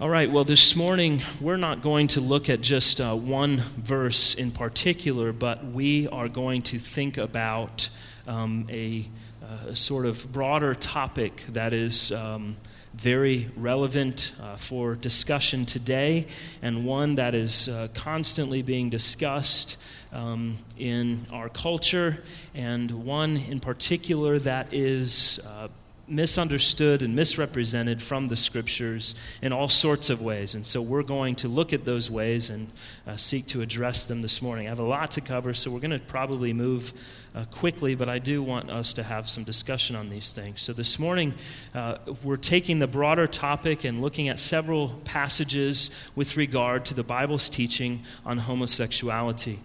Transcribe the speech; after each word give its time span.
All 0.00 0.08
right, 0.08 0.30
well, 0.30 0.44
this 0.44 0.74
morning 0.76 1.20
we're 1.42 1.58
not 1.58 1.82
going 1.82 2.06
to 2.08 2.22
look 2.22 2.48
at 2.48 2.62
just 2.62 3.02
uh, 3.02 3.14
one 3.14 3.58
verse 3.58 4.34
in 4.34 4.50
particular, 4.50 5.30
but 5.30 5.62
we 5.62 6.08
are 6.08 6.26
going 6.26 6.62
to 6.62 6.78
think 6.78 7.18
about 7.18 7.90
um, 8.26 8.66
a, 8.70 9.06
uh, 9.42 9.74
sort 9.74 10.06
of 10.06 10.32
broader 10.32 10.72
topic 10.72 11.44
that 11.50 11.74
is 11.74 12.12
um, 12.12 12.56
very 12.94 13.50
relevant 13.56 14.32
uh, 14.40 14.56
for 14.56 14.94
discussion 14.94 15.66
today 15.66 16.26
and 16.62 16.86
one 16.86 17.16
that 17.16 17.34
is 17.34 17.68
uh, 17.68 17.88
constantly 17.92 18.62
being 18.62 18.88
discussed 18.88 19.76
um, 20.14 20.56
in 20.78 21.26
our 21.30 21.50
culture, 21.50 22.22
and 22.54 22.90
one 22.90 23.36
in 23.36 23.60
particular 23.60 24.38
that 24.38 24.72
is 24.72 25.40
uh, 25.46 25.68
misunderstood 26.10 27.02
and 27.02 27.14
misrepresented 27.14 28.02
from 28.02 28.28
the 28.28 28.36
scriptures 28.36 29.14
in 29.40 29.52
all 29.52 29.68
sorts 29.68 30.10
of 30.10 30.20
ways. 30.20 30.54
And 30.54 30.66
so 30.66 30.82
we're 30.82 31.02
going 31.02 31.36
to 31.36 31.48
look 31.48 31.72
at 31.72 31.84
those 31.84 32.10
ways 32.10 32.50
and 32.50 32.70
uh, 33.06 33.16
seek 33.16 33.46
to 33.46 33.62
address 33.62 34.06
them 34.06 34.22
this 34.22 34.42
morning. 34.42 34.66
I 34.66 34.70
have 34.70 34.78
a 34.78 34.84
lot 34.84 35.12
to 35.12 35.20
cover, 35.20 35.54
so 35.54 35.70
we're 35.70 35.80
going 35.80 35.92
to 35.92 35.98
probably 35.98 36.52
move 36.52 36.92
uh, 37.34 37.44
quickly, 37.44 37.94
but 37.94 38.08
I 38.08 38.18
do 38.18 38.42
want 38.42 38.70
us 38.70 38.92
to 38.94 39.02
have 39.02 39.28
some 39.28 39.44
discussion 39.44 39.94
on 39.94 40.10
these 40.10 40.32
things. 40.32 40.60
So 40.60 40.72
this 40.72 40.98
morning, 40.98 41.34
uh, 41.74 41.98
we're 42.24 42.36
taking 42.36 42.80
the 42.80 42.88
broader 42.88 43.26
topic 43.26 43.84
and 43.84 44.00
looking 44.00 44.28
at 44.28 44.38
several 44.38 44.88
passages 45.04 45.90
with 46.16 46.36
regard 46.36 46.84
to 46.86 46.94
the 46.94 47.04
Bible's 47.04 47.48
teaching 47.48 48.02
on 48.26 48.38
homosexuality. 48.38 49.60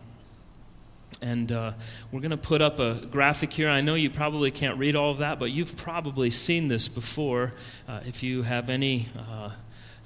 And 1.21 1.51
uh, 1.51 1.73
we're 2.11 2.21
going 2.21 2.31
to 2.31 2.37
put 2.37 2.61
up 2.61 2.79
a 2.79 2.95
graphic 3.09 3.53
here. 3.53 3.69
I 3.69 3.81
know 3.81 3.95
you 3.95 4.09
probably 4.09 4.51
can't 4.51 4.77
read 4.77 4.95
all 4.95 5.11
of 5.11 5.19
that, 5.19 5.39
but 5.39 5.51
you've 5.51 5.77
probably 5.77 6.29
seen 6.29 6.67
this 6.67 6.87
before. 6.87 7.53
Uh, 7.87 8.01
if 8.05 8.21
you 8.21 8.43
have 8.43 8.69
any 8.69 9.07
uh, 9.17 9.49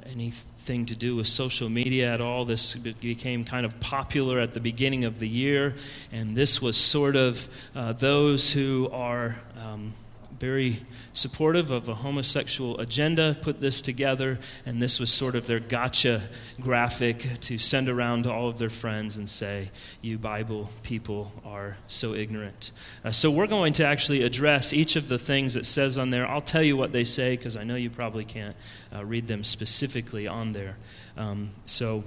anything 0.09 0.85
to 0.87 0.95
do 0.95 1.15
with 1.15 1.27
social 1.27 1.69
media 1.69 2.11
at 2.13 2.21
all, 2.21 2.45
this 2.45 2.75
became 2.75 3.43
kind 3.43 3.65
of 3.65 3.79
popular 3.79 4.39
at 4.39 4.53
the 4.53 4.59
beginning 4.59 5.05
of 5.05 5.19
the 5.19 5.27
year, 5.27 5.75
and 6.11 6.35
this 6.35 6.61
was 6.61 6.77
sort 6.77 7.15
of 7.15 7.49
uh, 7.75 7.93
those 7.93 8.51
who 8.51 8.89
are. 8.91 9.35
Um, 9.61 9.93
very 10.39 10.81
supportive 11.13 11.69
of 11.69 11.89
a 11.89 11.95
homosexual 11.95 12.79
agenda, 12.79 13.37
put 13.41 13.59
this 13.59 13.81
together, 13.81 14.39
and 14.65 14.81
this 14.81 14.99
was 14.99 15.11
sort 15.11 15.35
of 15.35 15.47
their 15.47 15.59
gotcha 15.59 16.21
graphic 16.61 17.39
to 17.41 17.57
send 17.57 17.89
around 17.89 18.23
to 18.23 18.31
all 18.31 18.47
of 18.47 18.57
their 18.57 18.69
friends 18.69 19.17
and 19.17 19.29
say, 19.29 19.69
You 20.01 20.17
Bible 20.17 20.69
people 20.81 21.31
are 21.45 21.77
so 21.87 22.13
ignorant. 22.13 22.71
Uh, 23.03 23.11
so 23.11 23.29
we're 23.29 23.47
going 23.47 23.73
to 23.73 23.85
actually 23.85 24.23
address 24.23 24.71
each 24.71 24.95
of 24.95 25.09
the 25.09 25.19
things 25.19 25.55
it 25.55 25.65
says 25.65 25.97
on 25.97 26.09
there. 26.09 26.27
I'll 26.27 26.41
tell 26.41 26.63
you 26.63 26.77
what 26.77 26.93
they 26.93 27.03
say 27.03 27.35
because 27.35 27.55
I 27.55 27.63
know 27.63 27.75
you 27.75 27.89
probably 27.89 28.25
can't 28.25 28.55
uh, 28.95 29.03
read 29.03 29.27
them 29.27 29.43
specifically 29.43 30.27
on 30.27 30.53
there. 30.53 30.77
Um, 31.17 31.49
so 31.65 32.03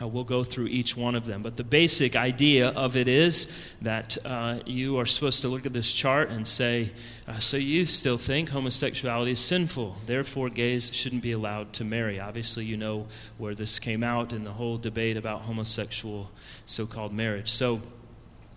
uh, 0.00 0.06
we'll 0.06 0.24
go 0.24 0.44
through 0.44 0.66
each 0.66 0.96
one 0.96 1.14
of 1.14 1.26
them. 1.26 1.42
But 1.42 1.56
the 1.56 1.64
basic 1.64 2.16
idea 2.16 2.68
of 2.68 2.96
it 2.96 3.08
is 3.08 3.50
that 3.80 4.18
uh, 4.26 4.58
you 4.66 4.98
are 4.98 5.06
supposed 5.06 5.40
to 5.42 5.48
look 5.48 5.64
at 5.64 5.72
this 5.72 5.92
chart 5.92 6.30
and 6.30 6.46
say, 6.46 6.90
uh, 7.26 7.38
So 7.38 7.56
you 7.56 7.86
still 7.86 8.18
think 8.18 8.50
homosexuality 8.50 9.32
is 9.32 9.40
sinful, 9.40 9.96
therefore 10.06 10.50
gays 10.50 10.94
shouldn't 10.94 11.22
be 11.22 11.32
allowed 11.32 11.72
to 11.74 11.84
marry. 11.84 12.20
Obviously, 12.20 12.66
you 12.66 12.76
know 12.76 13.06
where 13.38 13.54
this 13.54 13.78
came 13.78 14.02
out 14.02 14.32
in 14.32 14.44
the 14.44 14.52
whole 14.52 14.76
debate 14.76 15.16
about 15.16 15.42
homosexual 15.42 16.30
so 16.66 16.86
called 16.86 17.14
marriage. 17.14 17.50
So 17.50 17.80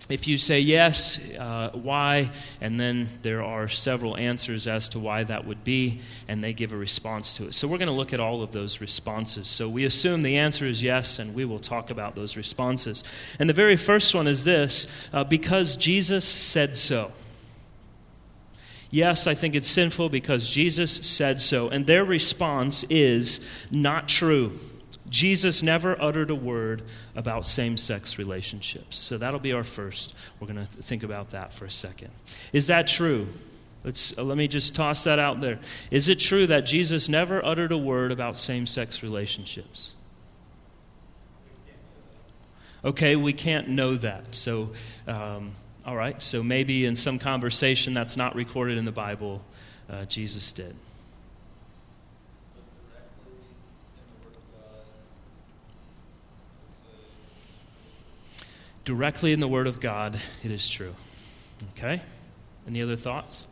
if 0.08 0.28
you 0.28 0.38
say 0.38 0.59
yes, 0.59 1.19
uh, 1.38 1.69
why? 1.73 2.31
And 2.61 2.80
then 2.80 3.09
there 3.22 3.44
are 3.44 3.67
several 3.67 4.17
answers 4.17 4.66
as 4.66 4.89
to 4.89 5.00
why 5.00 5.23
that 5.23 5.45
would 5.45 5.64
be, 5.64 6.02
and 6.28 6.44
they 6.44 6.53
give 6.53 6.73
a 6.73 6.78
response 6.78 7.36
to 7.36 7.45
it. 7.47 7.53
So 7.53 7.67
we're 7.67 7.78
going 7.78 7.89
to 7.89 7.94
look 7.94 8.14
at 8.14 8.19
all 8.19 8.41
of 8.41 8.52
those 8.52 8.81
responses. 8.81 9.47
So 9.47 9.69
we 9.69 9.83
assume 9.86 10.22
the 10.22 10.38
answer 10.38 10.66
is 10.66 10.81
yes, 10.81 11.19
and 11.19 11.36
we 11.36 11.45
will 11.45 11.59
talk 11.59 11.91
about 11.91 12.16
those 12.16 12.38
responses. 12.38 13.03
And 13.39 13.50
the 13.50 13.53
very 13.53 13.75
first 13.75 14.16
one 14.16 14.28
is 14.28 14.45
this 14.45 14.88
uh, 15.14 15.23
because 15.25 15.75
Jesus 15.75 16.25
said 16.25 16.75
so. 16.75 17.12
Yes, 18.91 19.28
I 19.28 19.35
think 19.35 19.53
it's 19.53 19.68
sinful 19.68 20.09
because 20.09 20.50
Jesus 20.50 20.91
said 20.91 21.40
so. 21.41 21.69
And 21.69 21.85
their 21.85 22.03
response 22.03 22.84
is 22.90 23.46
not 23.69 24.07
true. 24.07 24.53
Jesus 25.09 25.64
never 25.64 26.00
uttered 26.02 26.30
a 26.30 26.36
word 26.36 26.84
about 27.16 27.46
same 27.46 27.78
sex 27.78 28.18
relationships. 28.18 28.97
So 28.97 29.18
that'll 29.18 29.40
be 29.40 29.53
our 29.53 29.64
first. 29.64 30.16
We're 30.40 30.47
going 30.47 30.66
to 30.66 30.72
think 30.72 31.03
about 31.03 31.31
that 31.31 31.52
for 31.52 31.66
a 31.66 31.72
second. 31.72 32.12
Is 32.53 32.68
that 32.68 32.88
true? 32.88 33.28
Let's, 33.84 34.18
uh, 34.18 34.24
let 34.24 34.38
me 34.38 34.47
just 34.47 34.75
toss 34.75 35.06
that 35.06 35.20
out 35.20 35.40
there. 35.40 35.59
Is 35.90 36.09
it 36.09 36.20
true 36.20 36.46
that 36.47 36.62
Jesus 36.62 37.08
never 37.09 37.44
uttered 37.46 37.72
a 37.72 37.78
word 37.78 38.12
about 38.12 38.38
same 38.38 38.66
sex 38.66 39.02
relationships? 39.02 39.94
Okay, 42.84 43.16
we 43.16 43.34
can't 43.34 43.68
know 43.68 43.96
that. 43.96 44.36
So, 44.36 44.72
um, 45.08 45.52
all 45.86 45.96
right, 45.96 46.22
so 46.22 46.44
maybe 46.44 46.86
in 46.86 46.96
some 46.96 47.20
conversation 47.20 47.94
that's 47.94 48.16
not 48.16 48.36
recorded 48.36 48.78
in 48.78 48.86
the 48.86 48.91
Bible, 48.91 49.44
uh, 49.90 50.06
Jesus 50.06 50.52
did. 50.52 50.76
Directly 58.89 59.31
in 59.31 59.39
the 59.39 59.47
Word 59.47 59.67
of 59.67 59.79
God, 59.79 60.19
it 60.44 60.50
is 60.50 60.67
true. 60.67 60.95
Okay? 61.77 62.01
Any 62.67 62.81
other 62.81 62.95
thoughts? 62.95 63.45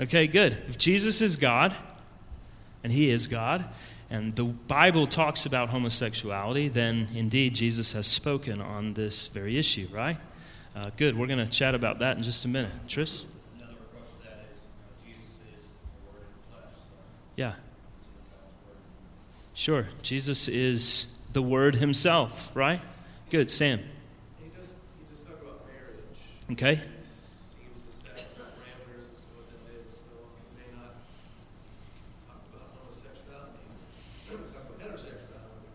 Okay, 0.00 0.26
good. 0.26 0.60
If 0.66 0.76
Jesus 0.76 1.22
is 1.22 1.36
God, 1.36 1.76
and 2.82 2.92
He 2.92 3.10
is 3.10 3.28
God, 3.28 3.64
and 4.10 4.34
the 4.34 4.42
Bible 4.42 5.06
talks 5.06 5.46
about 5.46 5.68
homosexuality, 5.68 6.66
then 6.66 7.06
indeed 7.14 7.54
Jesus 7.54 7.92
has 7.92 8.08
spoken 8.08 8.60
on 8.60 8.94
this 8.94 9.28
very 9.28 9.56
issue, 9.56 9.86
right? 9.92 10.16
Uh, 10.74 10.90
good. 10.96 11.16
We're 11.16 11.28
going 11.28 11.38
to 11.38 11.46
chat 11.46 11.76
about 11.76 12.00
that 12.00 12.16
in 12.16 12.24
just 12.24 12.44
a 12.44 12.48
minute. 12.48 12.72
Tris? 12.88 13.24
Yeah. 17.38 17.52
Sure. 19.54 19.86
Jesus 20.02 20.48
is 20.48 21.06
the 21.32 21.40
Word 21.40 21.76
Himself, 21.76 22.50
right? 22.56 22.80
Good. 23.30 23.48
Sam. 23.48 23.78
He 24.42 24.50
just, 24.58 24.74
he 24.98 25.04
just 25.08 25.24
talked 25.24 25.40
about 25.40 25.60
marriage. 25.68 26.00
Okay. 26.50 26.82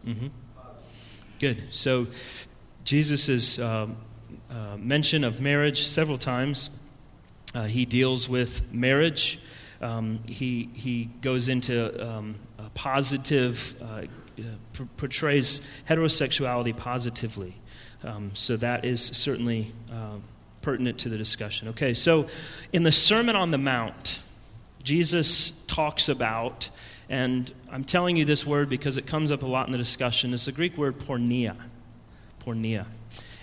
Mm-hmm. 0.05 0.27
Good. 1.39 1.63
So, 1.73 2.07
Jesus' 2.83 3.57
uh, 3.57 3.87
uh, 4.51 4.77
mention 4.77 5.23
of 5.23 5.39
marriage 5.39 5.83
several 5.83 6.17
times. 6.17 6.71
Uh, 7.55 7.63
he 7.63 7.85
deals 7.85 8.27
with 8.27 8.69
marriage 8.73 9.39
um, 9.83 10.19
he, 10.27 10.69
he 10.73 11.09
goes 11.21 11.49
into 11.49 12.07
um, 12.07 12.35
positive, 12.73 13.75
uh, 13.81 14.03
p- 14.73 14.87
portrays 14.97 15.61
heterosexuality 15.87 16.75
positively. 16.75 17.55
Um, 18.03 18.31
so 18.33 18.57
that 18.57 18.85
is 18.85 19.01
certainly 19.01 19.71
uh, 19.91 20.17
pertinent 20.61 20.97
to 20.99 21.09
the 21.09 21.17
discussion. 21.17 21.67
Okay, 21.69 21.93
so 21.93 22.27
in 22.71 22.83
the 22.83 22.91
Sermon 22.91 23.35
on 23.35 23.51
the 23.51 23.57
Mount, 23.57 24.21
Jesus 24.83 25.51
talks 25.67 26.09
about, 26.09 26.69
and 27.09 27.51
I'm 27.71 27.83
telling 27.83 28.17
you 28.17 28.25
this 28.25 28.45
word 28.45 28.69
because 28.69 28.97
it 28.97 29.05
comes 29.05 29.31
up 29.31 29.43
a 29.43 29.47
lot 29.47 29.67
in 29.67 29.71
the 29.71 29.77
discussion, 29.77 30.33
it's 30.33 30.45
the 30.45 30.51
Greek 30.51 30.77
word 30.77 30.99
porneia. 30.99 31.55
Porneia. 32.43 32.85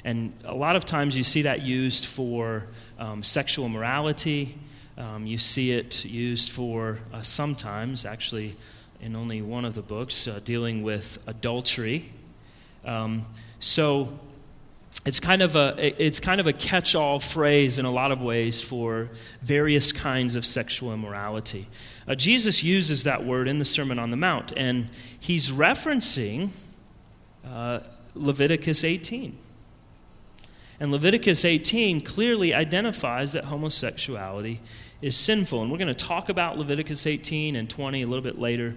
And 0.05 0.33
a 0.45 0.55
lot 0.55 0.77
of 0.77 0.85
times 0.85 1.17
you 1.17 1.25
see 1.25 1.43
that 1.43 1.63
used 1.63 2.07
for 2.07 2.67
um, 2.99 3.23
sexual 3.23 3.69
morality, 3.69 4.59
um, 5.01 5.27
you 5.27 5.39
see 5.39 5.73
it 5.73 6.05
used 6.05 6.51
for 6.51 6.99
uh, 7.13 7.23
sometimes, 7.23 8.05
actually, 8.05 8.55
in 9.01 9.17
only 9.17 9.41
one 9.41 9.65
of 9.65 9.75
the 9.75 9.81
books, 9.81 10.29
uh, 10.29 10.41
dealing 10.45 10.83
with 10.83 11.19
adultery. 11.27 12.13
Um, 12.85 13.25
so 13.61 14.19
it's 15.07 15.19
kind 15.19 15.41
of 15.41 15.57
a 15.57 15.75
it's 16.05 16.21
kind 16.21 16.39
of 16.39 16.47
a 16.47 16.53
catch-all 16.53 17.19
phrase 17.19 17.79
in 17.79 17.87
a 17.87 17.91
lot 17.91 18.13
of 18.13 18.23
ways 18.23 18.61
for 18.61 19.09
various 19.41 19.91
kinds 19.91 20.37
of 20.37 20.45
sexual 20.45 20.93
immorality. 20.93 21.67
Uh, 22.07 22.15
Jesus 22.15 22.63
uses 22.63 23.05
that 23.05 23.25
word 23.25 23.49
in 23.49 23.59
the 23.59 23.65
Sermon 23.65 23.99
on 23.99 24.11
the 24.11 24.19
Mount, 24.19 24.53
and 24.55 24.91
he's 25.19 25.51
referencing 25.51 26.51
uh, 27.49 27.81
Leviticus 28.15 28.85
18. 28.85 29.39
And 30.79 30.93
Leviticus 30.93 31.45
18 31.45 32.01
clearly 32.01 32.55
identifies 32.55 33.33
that 33.33 33.45
homosexuality 33.45 34.61
is 35.03 35.17
sinful. 35.17 35.63
And 35.63 35.71
we're 35.71 35.79
going 35.79 35.89
to 35.89 36.05
talk 36.05 36.29
about 36.29 36.59
Leviticus 36.59 37.07
18 37.07 37.57
and 37.57 37.69
20 37.69 38.03
a 38.03 38.07
little 38.07 38.23
bit 38.23 38.39
later. 38.39 38.77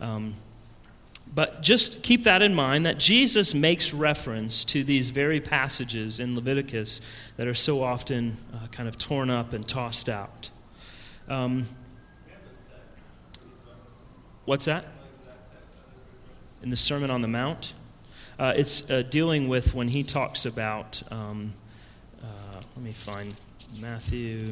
Um, 0.00 0.34
but 1.32 1.62
just 1.62 2.02
keep 2.02 2.24
that 2.24 2.42
in 2.42 2.54
mind 2.54 2.86
that 2.86 2.98
Jesus 2.98 3.54
makes 3.54 3.94
reference 3.94 4.64
to 4.64 4.82
these 4.82 5.10
very 5.10 5.40
passages 5.40 6.18
in 6.18 6.34
Leviticus 6.34 7.00
that 7.36 7.46
are 7.46 7.54
so 7.54 7.82
often 7.82 8.36
uh, 8.52 8.66
kind 8.68 8.88
of 8.88 8.98
torn 8.98 9.30
up 9.30 9.52
and 9.52 9.66
tossed 9.66 10.08
out. 10.08 10.50
Um, 11.28 11.66
what's 14.44 14.64
that? 14.64 14.86
In 16.62 16.70
the 16.70 16.76
Sermon 16.76 17.10
on 17.10 17.22
the 17.22 17.28
Mount? 17.28 17.74
Uh, 18.38 18.52
it's 18.56 18.90
uh, 18.90 19.02
dealing 19.02 19.48
with 19.48 19.74
when 19.74 19.88
he 19.88 20.02
talks 20.02 20.46
about, 20.46 21.00
um, 21.12 21.52
uh, 22.22 22.60
let 22.74 22.84
me 22.84 22.90
find 22.90 23.34
Matthew. 23.80 24.48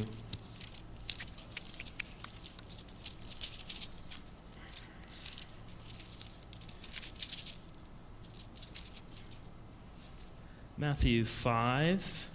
Matthew 10.81 11.25
5, 11.25 12.29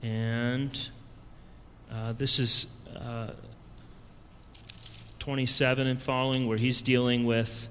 and 0.00 0.88
uh, 1.90 2.12
this 2.12 2.38
is 2.38 2.68
uh, 2.96 3.30
27 5.18 5.88
and 5.88 6.00
following, 6.00 6.46
where 6.46 6.56
he's 6.56 6.82
dealing 6.82 7.24
with, 7.26 7.68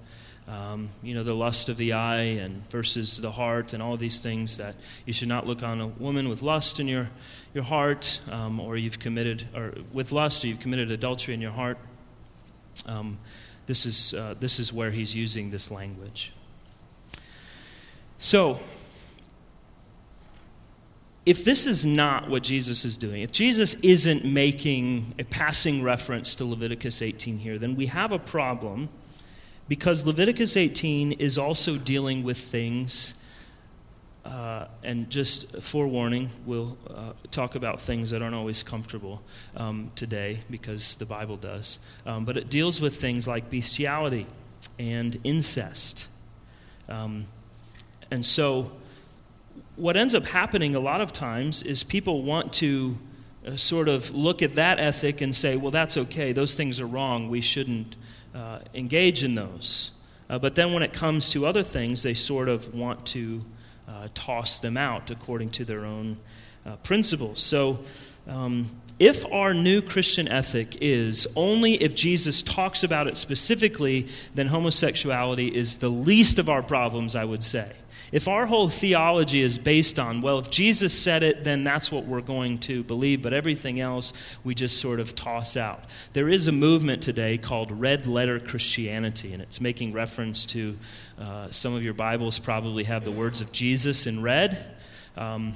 um, 0.49 0.89
you 1.01 1.15
know, 1.15 1.23
the 1.23 1.33
lust 1.33 1.69
of 1.69 1.77
the 1.77 1.93
eye 1.93 2.35
and 2.41 2.69
versus 2.69 3.21
the 3.21 3.31
heart 3.31 3.71
and 3.71 3.81
all 3.81 3.95
these 3.95 4.21
things 4.21 4.57
that 4.57 4.75
you 5.05 5.13
should 5.13 5.29
not 5.29 5.47
look 5.47 5.63
on 5.63 5.79
a 5.79 5.87
woman 5.87 6.27
with 6.27 6.41
lust 6.41 6.81
in 6.81 6.89
your, 6.89 7.09
your 7.53 7.63
heart, 7.63 8.19
um, 8.29 8.59
or 8.59 8.75
you've 8.75 8.99
committed, 8.99 9.45
or 9.55 9.73
with 9.93 10.11
lust, 10.11 10.43
or 10.43 10.47
you've 10.47 10.59
committed 10.59 10.91
adultery 10.91 11.33
in 11.33 11.39
your 11.39 11.51
heart. 11.51 11.77
Um, 12.87 13.19
this, 13.67 13.85
is, 13.85 14.13
uh, 14.15 14.35
this 14.37 14.59
is 14.59 14.73
where 14.73 14.91
he's 14.91 15.15
using 15.15 15.49
this 15.49 15.71
language. 15.71 16.33
So, 18.17 18.59
if 21.25 21.45
this 21.45 21.67
is 21.67 21.85
not 21.85 22.29
what 22.29 22.41
Jesus 22.41 22.83
is 22.83 22.97
doing, 22.97 23.21
if 23.21 23.31
Jesus 23.31 23.75
isn't 23.75 24.25
making 24.25 25.13
a 25.19 25.23
passing 25.23 25.83
reference 25.83 26.33
to 26.35 26.45
Leviticus 26.45 27.01
18 27.01 27.37
here, 27.37 27.59
then 27.59 27.75
we 27.75 27.87
have 27.87 28.11
a 28.11 28.19
problem 28.19 28.89
because 29.67 30.05
Leviticus 30.05 30.57
18 30.57 31.13
is 31.13 31.37
also 31.37 31.77
dealing 31.77 32.23
with 32.23 32.37
things, 32.37 33.13
uh, 34.25 34.65
and 34.83 35.09
just 35.09 35.61
forewarning, 35.61 36.29
we'll 36.45 36.77
uh, 36.89 37.13
talk 37.29 37.55
about 37.55 37.79
things 37.79 38.09
that 38.09 38.21
aren't 38.21 38.35
always 38.35 38.63
comfortable 38.63 39.21
um, 39.55 39.91
today 39.95 40.39
because 40.49 40.95
the 40.97 41.05
Bible 41.05 41.37
does. 41.37 41.79
Um, 42.05 42.25
but 42.25 42.35
it 42.35 42.49
deals 42.49 42.81
with 42.81 42.99
things 42.99 43.27
like 43.27 43.49
bestiality 43.49 44.27
and 44.77 45.17
incest. 45.23 46.07
Um, 46.89 47.25
and 48.09 48.25
so, 48.25 48.71
what 49.75 49.97
ends 49.97 50.13
up 50.13 50.25
happening 50.25 50.75
a 50.75 50.79
lot 50.79 51.01
of 51.01 51.13
times 51.13 51.63
is 51.63 51.83
people 51.83 52.23
want 52.23 52.53
to 52.53 52.97
uh, 53.45 53.55
sort 53.55 53.87
of 53.87 54.13
look 54.13 54.41
at 54.41 54.53
that 54.55 54.79
ethic 54.79 55.21
and 55.21 55.33
say, 55.33 55.55
well, 55.55 55.71
that's 55.71 55.97
okay. 55.97 56.31
Those 56.33 56.55
things 56.55 56.79
are 56.79 56.85
wrong. 56.85 57.29
We 57.29 57.41
shouldn't 57.41 57.95
uh, 58.35 58.59
engage 58.73 59.23
in 59.23 59.35
those. 59.35 59.91
Uh, 60.29 60.39
but 60.39 60.55
then 60.55 60.73
when 60.73 60.83
it 60.83 60.93
comes 60.93 61.29
to 61.31 61.45
other 61.45 61.63
things, 61.63 62.03
they 62.03 62.13
sort 62.13 62.49
of 62.49 62.73
want 62.73 63.05
to 63.07 63.43
uh, 63.87 64.07
toss 64.13 64.59
them 64.59 64.77
out 64.77 65.09
according 65.09 65.49
to 65.49 65.65
their 65.65 65.85
own 65.85 66.17
uh, 66.65 66.75
principles. 66.77 67.41
So, 67.41 67.79
um, 68.27 68.67
if 68.99 69.25
our 69.31 69.53
new 69.53 69.81
Christian 69.81 70.27
ethic 70.27 70.77
is 70.79 71.27
only 71.35 71.73
if 71.81 71.95
Jesus 71.95 72.43
talks 72.43 72.83
about 72.83 73.07
it 73.07 73.17
specifically, 73.17 74.07
then 74.35 74.47
homosexuality 74.47 75.47
is 75.47 75.77
the 75.77 75.89
least 75.89 76.37
of 76.37 76.47
our 76.47 76.61
problems, 76.61 77.15
I 77.15 77.25
would 77.25 77.41
say. 77.41 77.71
If 78.11 78.27
our 78.27 78.45
whole 78.45 78.67
theology 78.67 79.41
is 79.41 79.57
based 79.57 79.97
on, 79.97 80.21
well, 80.21 80.39
if 80.39 80.51
Jesus 80.51 80.97
said 80.97 81.23
it, 81.23 81.45
then 81.45 81.63
that's 81.63 81.91
what 81.91 82.05
we're 82.05 82.21
going 82.21 82.57
to 82.59 82.83
believe, 82.83 83.21
but 83.21 83.31
everything 83.31 83.79
else 83.79 84.11
we 84.43 84.53
just 84.53 84.81
sort 84.81 84.99
of 84.99 85.15
toss 85.15 85.55
out. 85.55 85.85
There 86.11 86.27
is 86.27 86.47
a 86.47 86.51
movement 86.51 87.01
today 87.01 87.37
called 87.37 87.71
Red 87.71 88.07
Letter 88.07 88.39
Christianity, 88.39 89.31
and 89.31 89.41
it's 89.41 89.61
making 89.61 89.93
reference 89.93 90.45
to 90.47 90.77
uh, 91.17 91.51
some 91.51 91.73
of 91.73 91.83
your 91.83 91.93
Bibles 91.93 92.37
probably 92.37 92.83
have 92.83 93.05
the 93.05 93.11
words 93.11 93.39
of 93.39 93.53
Jesus 93.53 94.05
in 94.05 94.21
red. 94.21 94.75
Um, 95.15 95.53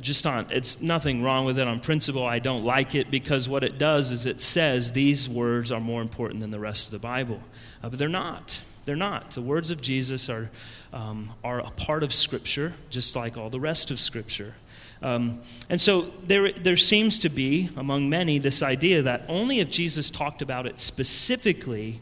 just 0.00 0.26
on 0.26 0.46
it's 0.50 0.80
nothing 0.80 1.22
wrong 1.22 1.44
with 1.44 1.58
it 1.58 1.66
on 1.66 1.80
principle 1.80 2.24
i 2.24 2.38
don't 2.38 2.62
like 2.62 2.94
it 2.94 3.10
because 3.10 3.48
what 3.48 3.64
it 3.64 3.78
does 3.78 4.12
is 4.12 4.26
it 4.26 4.40
says 4.40 4.92
these 4.92 5.28
words 5.28 5.72
are 5.72 5.80
more 5.80 6.02
important 6.02 6.40
than 6.40 6.50
the 6.50 6.60
rest 6.60 6.86
of 6.86 6.92
the 6.92 6.98
bible 6.98 7.40
uh, 7.82 7.88
but 7.88 7.98
they're 7.98 8.08
not 8.08 8.60
they're 8.84 8.94
not 8.94 9.30
the 9.32 9.42
words 9.42 9.70
of 9.70 9.80
jesus 9.80 10.28
are 10.28 10.50
um, 10.92 11.30
are 11.42 11.60
a 11.60 11.70
part 11.70 12.02
of 12.02 12.12
Scripture, 12.12 12.72
just 12.90 13.16
like 13.16 13.36
all 13.36 13.50
the 13.50 13.60
rest 13.60 13.90
of 13.90 14.00
Scripture. 14.00 14.54
Um, 15.00 15.40
and 15.68 15.80
so 15.80 16.10
there, 16.24 16.52
there 16.52 16.76
seems 16.76 17.18
to 17.20 17.28
be, 17.28 17.70
among 17.76 18.08
many, 18.08 18.38
this 18.38 18.62
idea 18.62 19.02
that 19.02 19.22
only 19.28 19.60
if 19.60 19.70
Jesus 19.70 20.10
talked 20.10 20.42
about 20.42 20.66
it 20.66 20.80
specifically, 20.80 22.00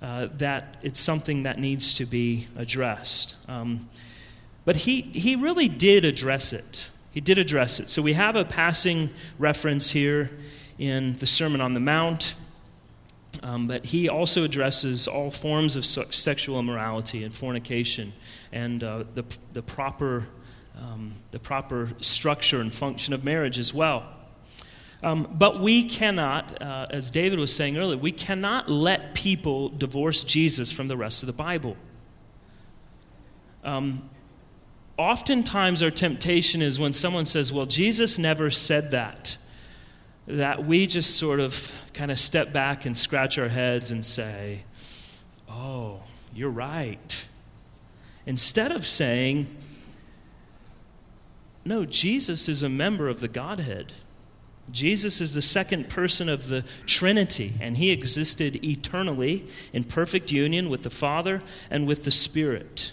uh, 0.00 0.28
that 0.38 0.76
it's 0.82 1.00
something 1.00 1.42
that 1.44 1.58
needs 1.58 1.94
to 1.94 2.06
be 2.06 2.46
addressed. 2.56 3.34
Um, 3.48 3.88
but 4.64 4.76
he, 4.76 5.00
he 5.00 5.36
really 5.36 5.68
did 5.68 6.04
address 6.04 6.52
it. 6.52 6.90
He 7.12 7.20
did 7.20 7.38
address 7.38 7.80
it. 7.80 7.88
So 7.88 8.02
we 8.02 8.12
have 8.12 8.36
a 8.36 8.44
passing 8.44 9.10
reference 9.38 9.90
here 9.90 10.30
in 10.78 11.16
the 11.16 11.26
Sermon 11.26 11.60
on 11.60 11.74
the 11.74 11.80
Mount. 11.80 12.34
Um, 13.42 13.66
but 13.66 13.84
he 13.84 14.08
also 14.08 14.44
addresses 14.44 15.06
all 15.08 15.30
forms 15.30 15.76
of 15.76 15.84
sexual 15.84 16.58
immorality 16.58 17.24
and 17.24 17.34
fornication 17.34 18.12
and 18.52 18.82
uh, 18.82 19.04
the, 19.14 19.24
the, 19.52 19.62
proper, 19.62 20.26
um, 20.78 21.14
the 21.30 21.38
proper 21.38 21.90
structure 22.00 22.60
and 22.60 22.72
function 22.72 23.12
of 23.14 23.24
marriage 23.24 23.58
as 23.58 23.74
well. 23.74 24.06
Um, 25.02 25.28
but 25.32 25.60
we 25.60 25.84
cannot, 25.84 26.60
uh, 26.62 26.86
as 26.90 27.10
David 27.10 27.38
was 27.38 27.54
saying 27.54 27.76
earlier, 27.76 27.98
we 27.98 28.12
cannot 28.12 28.70
let 28.70 29.14
people 29.14 29.68
divorce 29.68 30.24
Jesus 30.24 30.72
from 30.72 30.88
the 30.88 30.96
rest 30.96 31.22
of 31.22 31.26
the 31.26 31.32
Bible. 31.32 31.76
Um, 33.62 34.08
oftentimes, 34.96 35.82
our 35.82 35.90
temptation 35.90 36.62
is 36.62 36.80
when 36.80 36.92
someone 36.92 37.26
says, 37.26 37.52
Well, 37.52 37.66
Jesus 37.66 38.18
never 38.18 38.50
said 38.50 38.90
that 38.92 39.36
that 40.26 40.64
we 40.64 40.86
just 40.86 41.16
sort 41.16 41.40
of 41.40 41.72
kind 41.94 42.10
of 42.10 42.18
step 42.18 42.52
back 42.52 42.84
and 42.84 42.96
scratch 42.96 43.38
our 43.38 43.48
heads 43.48 43.90
and 43.90 44.04
say, 44.04 44.62
Oh, 45.48 46.00
you're 46.34 46.50
right. 46.50 47.28
Instead 48.26 48.72
of 48.72 48.84
saying, 48.84 49.46
No, 51.64 51.84
Jesus 51.84 52.48
is 52.48 52.62
a 52.62 52.68
member 52.68 53.08
of 53.08 53.20
the 53.20 53.28
Godhead. 53.28 53.92
Jesus 54.70 55.20
is 55.20 55.32
the 55.32 55.42
second 55.42 55.88
person 55.88 56.28
of 56.28 56.48
the 56.48 56.64
Trinity, 56.86 57.54
and 57.60 57.76
he 57.76 57.90
existed 57.90 58.64
eternally 58.64 59.46
in 59.72 59.84
perfect 59.84 60.32
union 60.32 60.68
with 60.68 60.82
the 60.82 60.90
Father 60.90 61.40
and 61.70 61.86
with 61.86 62.02
the 62.02 62.10
Spirit. 62.10 62.90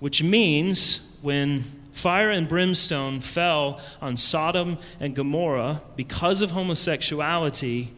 Which 0.00 0.24
means 0.24 1.00
when 1.22 1.62
Fire 1.98 2.30
and 2.30 2.46
brimstone 2.46 3.18
fell 3.18 3.80
on 4.00 4.16
Sodom 4.16 4.78
and 5.00 5.16
Gomorrah 5.16 5.82
because 5.96 6.42
of 6.42 6.52
homosexuality. 6.52 7.92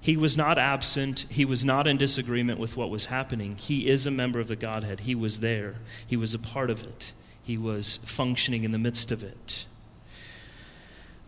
He 0.00 0.16
was 0.16 0.34
not 0.34 0.56
absent. 0.56 1.26
He 1.28 1.44
was 1.44 1.62
not 1.62 1.86
in 1.86 1.98
disagreement 1.98 2.58
with 2.58 2.74
what 2.74 2.88
was 2.88 3.06
happening. 3.06 3.56
He 3.56 3.86
is 3.86 4.06
a 4.06 4.10
member 4.10 4.40
of 4.40 4.48
the 4.48 4.56
Godhead. 4.56 5.00
He 5.00 5.14
was 5.14 5.40
there. 5.40 5.74
He 6.06 6.16
was 6.16 6.32
a 6.32 6.38
part 6.38 6.70
of 6.70 6.84
it. 6.84 7.12
He 7.42 7.58
was 7.58 7.98
functioning 8.06 8.64
in 8.64 8.70
the 8.70 8.78
midst 8.78 9.12
of 9.12 9.22
it. 9.22 9.66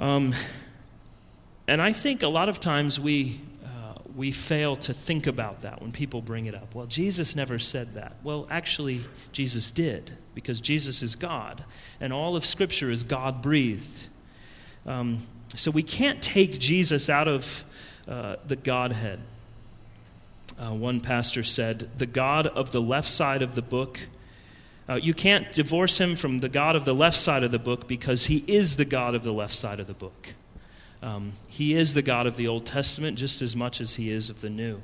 Um, 0.01 0.35
and 1.69 1.83
I 1.83 1.93
think 1.93 2.23
a 2.23 2.29
lot 2.29 2.49
of 2.49 2.61
times 2.61 2.99
we 2.99 3.43
we 4.17 4.33
fail 4.33 4.75
to 4.75 4.95
think 4.95 5.27
about 5.27 5.61
that 5.61 5.83
when 5.83 5.93
people 5.93 6.23
bring 6.23 6.47
it 6.47 6.55
up. 6.55 6.75
Well, 6.75 6.87
Jesus 6.87 7.37
never 7.37 7.59
said 7.59 7.93
that. 7.93 8.17
Well, 8.25 8.47
actually, 8.51 9.03
Jesus 9.33 9.71
did, 9.71 10.17
because 10.37 10.61
Jesus 10.61 11.03
is 11.03 11.17
God, 11.17 11.65
and 11.99 12.13
all 12.13 12.37
of 12.37 12.45
Scripture 12.45 12.91
is 12.91 13.03
God 13.03 13.41
breathed. 13.41 14.09
Um, 14.85 15.21
so 15.55 15.71
we 15.71 15.83
can't 15.83 16.21
take 16.21 16.59
Jesus 16.59 17.09
out 17.09 17.27
of 17.27 17.65
uh, 18.07 18.37
the 18.47 18.55
Godhead. 18.55 19.19
Uh, 20.61 20.75
one 20.75 21.01
pastor 21.01 21.43
said, 21.43 21.89
The 21.97 22.05
God 22.05 22.47
of 22.49 22.71
the 22.71 22.83
left 22.83 23.09
side 23.09 23.41
of 23.41 23.55
the 23.55 23.63
book. 23.63 23.99
Uh, 24.87 24.97
you 24.97 25.15
can't 25.15 25.51
divorce 25.53 25.99
him 25.99 26.15
from 26.15 26.39
the 26.39 26.51
God 26.51 26.77
of 26.77 26.85
the 26.85 26.95
left 26.95 27.17
side 27.17 27.43
of 27.43 27.51
the 27.51 27.59
book 27.59 27.89
because 27.89 28.27
he 28.27 28.45
is 28.47 28.77
the 28.77 28.85
God 28.85 29.15
of 29.15 29.23
the 29.23 29.33
left 29.33 29.55
side 29.55 29.81
of 29.81 29.87
the 29.87 29.95
book. 29.95 30.35
Um, 31.03 31.33
he 31.49 31.75
is 31.75 31.95
the 31.95 32.03
God 32.03 32.27
of 32.27 32.37
the 32.37 32.47
Old 32.47 32.67
Testament 32.67 33.17
just 33.17 33.41
as 33.41 33.57
much 33.57 33.81
as 33.81 33.95
he 33.95 34.11
is 34.11 34.29
of 34.29 34.43
the 34.43 34.51
New. 34.51 34.83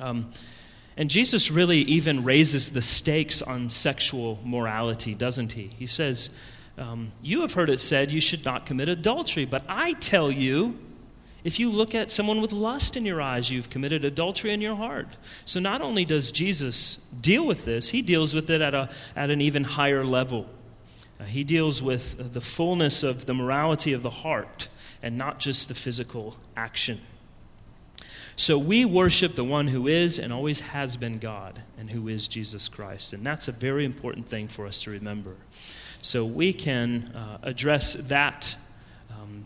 Um, 0.00 0.30
and 0.98 1.08
Jesus 1.08 1.48
really 1.48 1.78
even 1.78 2.24
raises 2.24 2.72
the 2.72 2.82
stakes 2.82 3.40
on 3.40 3.70
sexual 3.70 4.40
morality, 4.44 5.14
doesn't 5.14 5.52
he? 5.52 5.70
He 5.78 5.86
says, 5.86 6.28
um, 6.76 7.12
You 7.22 7.42
have 7.42 7.54
heard 7.54 7.68
it 7.68 7.78
said 7.78 8.10
you 8.10 8.20
should 8.20 8.44
not 8.44 8.66
commit 8.66 8.88
adultery, 8.88 9.44
but 9.44 9.62
I 9.68 9.92
tell 9.92 10.32
you, 10.32 10.76
If 11.44 11.60
you 11.60 11.70
look 11.70 11.94
at 11.94 12.10
someone 12.10 12.40
with 12.40 12.50
lust 12.50 12.96
in 12.96 13.04
your 13.04 13.22
eyes, 13.22 13.48
you've 13.48 13.70
committed 13.70 14.04
adultery 14.04 14.52
in 14.52 14.60
your 14.60 14.74
heart. 14.74 15.16
So 15.44 15.60
not 15.60 15.80
only 15.82 16.04
does 16.04 16.32
Jesus 16.32 16.96
deal 17.20 17.46
with 17.46 17.64
this, 17.64 17.90
he 17.90 18.02
deals 18.02 18.34
with 18.34 18.50
it 18.50 18.60
at, 18.60 18.74
a, 18.74 18.90
at 19.14 19.30
an 19.30 19.40
even 19.40 19.62
higher 19.62 20.04
level. 20.04 20.46
Uh, 21.20 21.24
he 21.24 21.44
deals 21.44 21.80
with 21.80 22.32
the 22.32 22.40
fullness 22.40 23.04
of 23.04 23.26
the 23.26 23.34
morality 23.34 23.92
of 23.92 24.02
the 24.02 24.10
heart 24.10 24.68
and 25.00 25.16
not 25.16 25.38
just 25.38 25.68
the 25.68 25.74
physical 25.74 26.36
action. 26.56 27.00
So 28.38 28.56
we 28.56 28.84
worship 28.84 29.34
the 29.34 29.42
one 29.42 29.66
who 29.66 29.88
is 29.88 30.16
and 30.16 30.32
always 30.32 30.60
has 30.60 30.96
been 30.96 31.18
God 31.18 31.60
and 31.76 31.90
who 31.90 32.06
is 32.06 32.28
Jesus 32.28 32.68
Christ. 32.68 33.12
And 33.12 33.26
that's 33.26 33.48
a 33.48 33.52
very 33.52 33.84
important 33.84 34.28
thing 34.28 34.46
for 34.46 34.64
us 34.64 34.82
to 34.82 34.92
remember. 34.92 35.34
So 36.02 36.24
we 36.24 36.52
can 36.52 37.10
uh, 37.16 37.38
address 37.42 37.94
that 37.94 38.54
um, 39.10 39.44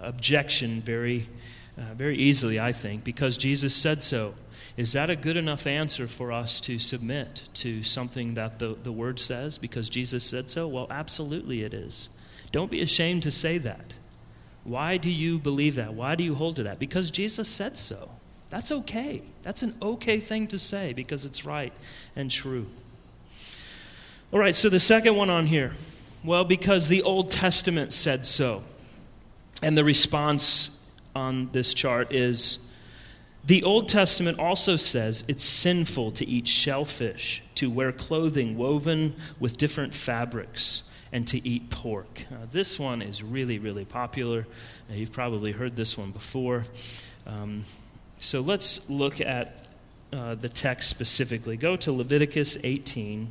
objection 0.00 0.82
very, 0.82 1.28
uh, 1.76 1.94
very 1.94 2.16
easily, 2.16 2.60
I 2.60 2.70
think, 2.70 3.02
because 3.02 3.36
Jesus 3.36 3.74
said 3.74 4.04
so. 4.04 4.34
Is 4.76 4.92
that 4.92 5.10
a 5.10 5.16
good 5.16 5.36
enough 5.36 5.66
answer 5.66 6.06
for 6.06 6.30
us 6.30 6.60
to 6.60 6.78
submit 6.78 7.48
to 7.54 7.82
something 7.82 8.34
that 8.34 8.60
the, 8.60 8.76
the 8.80 8.92
Word 8.92 9.18
says 9.18 9.58
because 9.58 9.90
Jesus 9.90 10.22
said 10.22 10.48
so? 10.48 10.68
Well, 10.68 10.86
absolutely 10.90 11.64
it 11.64 11.74
is. 11.74 12.08
Don't 12.52 12.70
be 12.70 12.82
ashamed 12.82 13.24
to 13.24 13.32
say 13.32 13.58
that. 13.58 13.94
Why 14.64 14.96
do 14.96 15.10
you 15.10 15.38
believe 15.38 15.74
that? 15.76 15.94
Why 15.94 16.14
do 16.14 16.22
you 16.22 16.34
hold 16.34 16.56
to 16.56 16.62
that? 16.64 16.78
Because 16.78 17.10
Jesus 17.10 17.48
said 17.48 17.76
so. 17.76 18.10
That's 18.50 18.70
okay. 18.70 19.22
That's 19.42 19.62
an 19.62 19.74
okay 19.82 20.20
thing 20.20 20.46
to 20.48 20.58
say 20.58 20.92
because 20.92 21.24
it's 21.24 21.44
right 21.44 21.72
and 22.14 22.30
true. 22.30 22.66
All 24.32 24.38
right, 24.38 24.54
so 24.54 24.68
the 24.68 24.80
second 24.80 25.16
one 25.16 25.30
on 25.30 25.46
here. 25.46 25.72
Well, 26.24 26.44
because 26.44 26.88
the 26.88 27.02
Old 27.02 27.30
Testament 27.30 27.92
said 27.92 28.24
so. 28.24 28.62
And 29.62 29.76
the 29.76 29.84
response 29.84 30.78
on 31.14 31.50
this 31.52 31.74
chart 31.74 32.12
is 32.12 32.66
the 33.44 33.62
Old 33.64 33.88
Testament 33.88 34.38
also 34.38 34.76
says 34.76 35.24
it's 35.26 35.44
sinful 35.44 36.12
to 36.12 36.26
eat 36.26 36.46
shellfish, 36.46 37.42
to 37.56 37.68
wear 37.68 37.90
clothing 37.90 38.56
woven 38.56 39.14
with 39.40 39.56
different 39.56 39.92
fabrics 39.92 40.84
and 41.12 41.26
to 41.28 41.46
eat 41.46 41.70
pork. 41.70 42.26
Uh, 42.32 42.46
this 42.50 42.78
one 42.78 43.02
is 43.02 43.22
really, 43.22 43.58
really 43.58 43.84
popular. 43.84 44.46
Uh, 44.90 44.94
you've 44.94 45.12
probably 45.12 45.52
heard 45.52 45.76
this 45.76 45.98
one 45.98 46.10
before. 46.10 46.64
Um, 47.26 47.64
so 48.18 48.40
let's 48.40 48.88
look 48.88 49.20
at 49.20 49.68
uh, 50.12 50.34
the 50.34 50.48
text 50.48 50.88
specifically. 50.88 51.56
Go 51.56 51.76
to 51.76 51.92
Leviticus 51.92 52.56
18. 52.64 53.30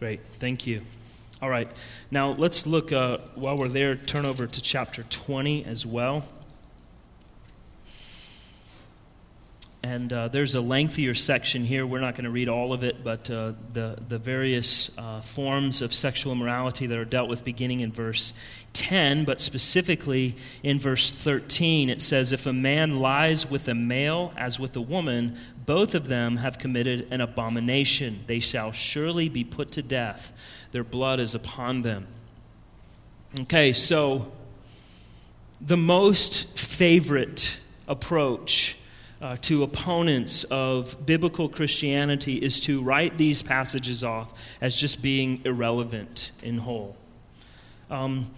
Great, 0.00 0.20
thank 0.38 0.66
you. 0.66 0.80
All 1.42 1.50
right, 1.50 1.68
now 2.10 2.30
let's 2.30 2.66
look, 2.66 2.90
uh, 2.90 3.18
while 3.34 3.58
we're 3.58 3.68
there, 3.68 3.96
turn 3.96 4.24
over 4.24 4.46
to 4.46 4.62
chapter 4.62 5.02
20 5.02 5.66
as 5.66 5.84
well. 5.84 6.24
And 9.82 10.12
uh, 10.12 10.28
there's 10.28 10.54
a 10.54 10.60
lengthier 10.60 11.14
section 11.14 11.64
here. 11.64 11.86
We're 11.86 12.00
not 12.00 12.14
going 12.14 12.24
to 12.24 12.30
read 12.30 12.50
all 12.50 12.74
of 12.74 12.82
it, 12.82 13.02
but 13.02 13.30
uh, 13.30 13.54
the, 13.72 13.96
the 14.08 14.18
various 14.18 14.90
uh, 14.98 15.22
forms 15.22 15.80
of 15.80 15.94
sexual 15.94 16.32
immorality 16.32 16.86
that 16.86 16.98
are 16.98 17.04
dealt 17.06 17.30
with 17.30 17.44
beginning 17.44 17.80
in 17.80 17.90
verse 17.90 18.34
10, 18.74 19.24
but 19.24 19.40
specifically 19.40 20.36
in 20.62 20.78
verse 20.78 21.10
13, 21.10 21.88
it 21.88 22.02
says, 22.02 22.30
If 22.30 22.46
a 22.46 22.52
man 22.52 23.00
lies 23.00 23.50
with 23.50 23.68
a 23.68 23.74
male 23.74 24.34
as 24.36 24.60
with 24.60 24.76
a 24.76 24.82
woman, 24.82 25.38
both 25.64 25.94
of 25.94 26.08
them 26.08 26.36
have 26.36 26.58
committed 26.58 27.08
an 27.10 27.22
abomination. 27.22 28.20
They 28.26 28.38
shall 28.38 28.72
surely 28.72 29.30
be 29.30 29.44
put 29.44 29.72
to 29.72 29.82
death. 29.82 30.30
Their 30.72 30.84
blood 30.84 31.20
is 31.20 31.34
upon 31.34 31.82
them. 31.82 32.06
Okay, 33.40 33.72
so 33.72 34.30
the 35.58 35.76
most 35.76 36.58
favorite 36.58 37.60
approach 37.88 38.76
uh, 39.20 39.36
to 39.42 39.62
opponents 39.62 40.44
of 40.44 41.04
biblical 41.04 41.48
Christianity 41.48 42.36
is 42.36 42.60
to 42.60 42.82
write 42.82 43.18
these 43.18 43.42
passages 43.42 44.02
off 44.02 44.56
as 44.60 44.74
just 44.74 45.02
being 45.02 45.42
irrelevant 45.44 46.30
in 46.42 46.58
whole. 46.58 46.96
Um, 47.90 48.30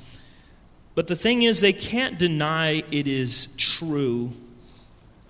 but 0.94 1.06
the 1.06 1.16
thing 1.16 1.42
is, 1.42 1.60
they 1.60 1.72
can't 1.72 2.18
deny 2.18 2.82
it 2.90 3.06
is 3.06 3.48
true, 3.56 4.30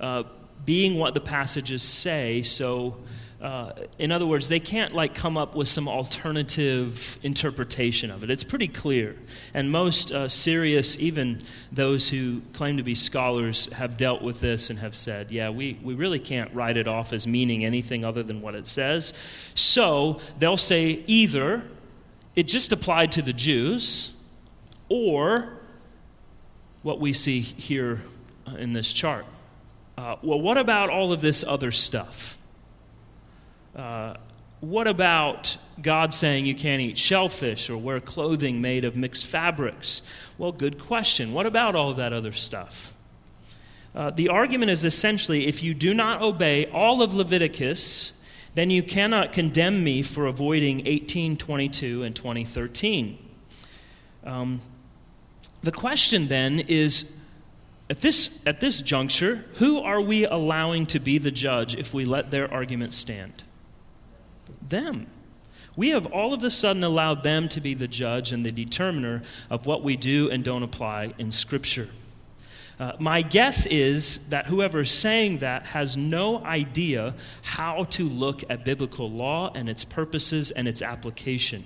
uh, 0.00 0.24
being 0.64 0.98
what 0.98 1.14
the 1.14 1.20
passages 1.20 1.82
say, 1.82 2.42
so 2.42 2.96
uh, 3.42 3.72
in 3.98 4.12
other 4.12 4.24
words, 4.24 4.48
they 4.48 4.60
can't 4.60 4.94
like 4.94 5.14
come 5.14 5.36
up 5.36 5.56
with 5.56 5.66
some 5.66 5.88
alternative 5.88 7.18
interpretation 7.24 8.12
of 8.12 8.22
it. 8.22 8.30
It's 8.30 8.44
pretty 8.44 8.68
clear, 8.68 9.16
and 9.52 9.68
most 9.68 10.12
uh, 10.12 10.28
serious, 10.28 10.96
even 11.00 11.42
those 11.72 12.08
who 12.08 12.42
claim 12.52 12.76
to 12.76 12.84
be 12.84 12.94
scholars, 12.94 13.66
have 13.72 13.96
dealt 13.96 14.22
with 14.22 14.40
this 14.40 14.70
and 14.70 14.78
have 14.78 14.94
said, 14.94 15.32
"Yeah, 15.32 15.50
we 15.50 15.76
we 15.82 15.94
really 15.94 16.20
can't 16.20 16.54
write 16.54 16.76
it 16.76 16.86
off 16.86 17.12
as 17.12 17.26
meaning 17.26 17.64
anything 17.64 18.04
other 18.04 18.22
than 18.22 18.42
what 18.42 18.54
it 18.54 18.68
says." 18.68 19.12
So 19.56 20.20
they'll 20.38 20.56
say 20.56 21.02
either 21.08 21.64
it 22.36 22.44
just 22.44 22.70
applied 22.72 23.10
to 23.12 23.22
the 23.22 23.32
Jews, 23.32 24.12
or 24.88 25.58
what 26.82 27.00
we 27.00 27.12
see 27.12 27.40
here 27.40 28.02
in 28.56 28.72
this 28.72 28.92
chart. 28.92 29.26
Uh, 29.98 30.16
well, 30.22 30.40
what 30.40 30.58
about 30.58 30.90
all 30.90 31.12
of 31.12 31.20
this 31.20 31.42
other 31.42 31.72
stuff? 31.72 32.38
Uh, 33.74 34.14
what 34.60 34.86
about 34.86 35.56
God 35.80 36.14
saying 36.14 36.46
you 36.46 36.54
can't 36.54 36.80
eat 36.80 36.96
shellfish 36.96 37.68
or 37.68 37.76
wear 37.76 38.00
clothing 38.00 38.60
made 38.60 38.84
of 38.84 38.94
mixed 38.96 39.26
fabrics? 39.26 40.02
Well, 40.38 40.52
good 40.52 40.78
question. 40.78 41.32
What 41.32 41.46
about 41.46 41.74
all 41.74 41.94
that 41.94 42.12
other 42.12 42.32
stuff? 42.32 42.94
Uh, 43.94 44.10
the 44.10 44.28
argument 44.28 44.70
is 44.70 44.84
essentially 44.84 45.46
if 45.46 45.62
you 45.62 45.74
do 45.74 45.92
not 45.94 46.22
obey 46.22 46.66
all 46.66 47.02
of 47.02 47.12
Leviticus, 47.12 48.12
then 48.54 48.70
you 48.70 48.82
cannot 48.82 49.32
condemn 49.32 49.82
me 49.82 50.02
for 50.02 50.26
avoiding 50.26 50.76
1822 50.78 52.02
and 52.02 52.14
2013. 52.14 53.18
Um, 54.24 54.60
the 55.62 55.72
question 55.72 56.28
then 56.28 56.60
is 56.60 57.12
at 57.90 58.00
this, 58.00 58.38
at 58.46 58.60
this 58.60 58.80
juncture, 58.80 59.44
who 59.54 59.80
are 59.80 60.00
we 60.00 60.24
allowing 60.24 60.86
to 60.86 61.00
be 61.00 61.18
the 61.18 61.30
judge 61.30 61.74
if 61.74 61.92
we 61.92 62.04
let 62.04 62.30
their 62.30 62.52
argument 62.52 62.92
stand? 62.92 63.44
Them. 64.68 65.06
We 65.74 65.90
have 65.90 66.06
all 66.06 66.34
of 66.34 66.44
a 66.44 66.50
sudden 66.50 66.84
allowed 66.84 67.22
them 67.22 67.48
to 67.48 67.60
be 67.60 67.74
the 67.74 67.88
judge 67.88 68.30
and 68.30 68.44
the 68.44 68.52
determiner 68.52 69.22
of 69.48 69.66
what 69.66 69.82
we 69.82 69.96
do 69.96 70.30
and 70.30 70.44
don't 70.44 70.62
apply 70.62 71.14
in 71.18 71.32
Scripture. 71.32 71.88
Uh, 72.78 72.92
my 72.98 73.22
guess 73.22 73.64
is 73.66 74.18
that 74.28 74.46
whoever 74.46 74.80
is 74.80 74.90
saying 74.90 75.38
that 75.38 75.66
has 75.66 75.96
no 75.96 76.44
idea 76.44 77.14
how 77.42 77.84
to 77.84 78.08
look 78.08 78.42
at 78.50 78.64
biblical 78.64 79.10
law 79.10 79.52
and 79.54 79.68
its 79.68 79.84
purposes 79.84 80.50
and 80.50 80.66
its 80.66 80.82
application. 80.82 81.64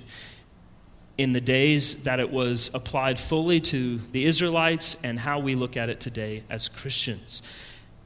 In 1.17 1.33
the 1.33 1.41
days 1.41 2.03
that 2.03 2.21
it 2.21 2.31
was 2.31 2.71
applied 2.75 3.19
fully 3.19 3.61
to 3.63 3.99
the 4.13 4.27
Israelites 4.27 4.97
and 5.03 5.19
how 5.19 5.39
we 5.39 5.55
look 5.55 5.77
at 5.77 5.89
it 5.89 6.01
today 6.01 6.45
as 6.51 6.69
Christians. 6.69 7.43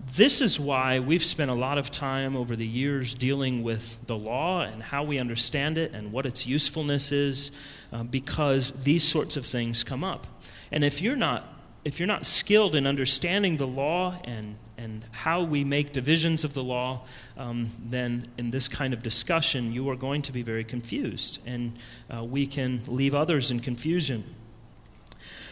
This 0.06 0.40
is 0.40 0.58
why 0.58 0.98
we've 0.98 1.24
spent 1.24 1.50
a 1.50 1.54
lot 1.54 1.78
of 1.78 1.90
time 1.90 2.36
over 2.36 2.56
the 2.56 2.66
years 2.66 3.14
dealing 3.14 3.62
with 3.62 4.06
the 4.06 4.16
law 4.16 4.62
and 4.62 4.82
how 4.82 5.04
we 5.04 5.18
understand 5.18 5.78
it 5.78 5.92
and 5.92 6.12
what 6.12 6.26
its 6.26 6.46
usefulness 6.46 7.12
is, 7.12 7.52
uh, 7.92 8.02
because 8.02 8.70
these 8.82 9.04
sorts 9.04 9.36
of 9.36 9.44
things 9.44 9.84
come 9.84 10.02
up. 10.02 10.26
And 10.72 10.84
if 10.84 11.02
you're 11.02 11.16
not 11.16 11.60
if 11.84 11.98
you're 11.98 12.06
not 12.06 12.26
skilled 12.26 12.74
in 12.74 12.86
understanding 12.86 13.56
the 13.56 13.66
law 13.66 14.20
and, 14.24 14.56
and 14.76 15.04
how 15.12 15.42
we 15.42 15.64
make 15.64 15.92
divisions 15.92 16.44
of 16.44 16.52
the 16.52 16.62
law, 16.62 17.02
um, 17.38 17.68
then 17.82 18.28
in 18.36 18.50
this 18.50 18.68
kind 18.68 18.92
of 18.92 19.02
discussion, 19.02 19.72
you 19.72 19.88
are 19.88 19.96
going 19.96 20.20
to 20.22 20.32
be 20.32 20.42
very 20.42 20.64
confused, 20.64 21.40
and 21.46 21.72
uh, 22.14 22.22
we 22.22 22.46
can 22.46 22.80
leave 22.86 23.14
others 23.14 23.50
in 23.50 23.60
confusion. 23.60 24.24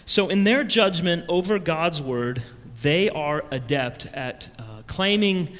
So, 0.05 0.28
in 0.28 0.45
their 0.45 0.64
judgment 0.64 1.25
over 1.28 1.59
God's 1.59 2.02
word, 2.02 2.43
they 2.82 3.11
are 3.11 3.44
adept 3.50 4.06
at 4.06 4.50
uh, 4.58 4.82
claiming 4.87 5.56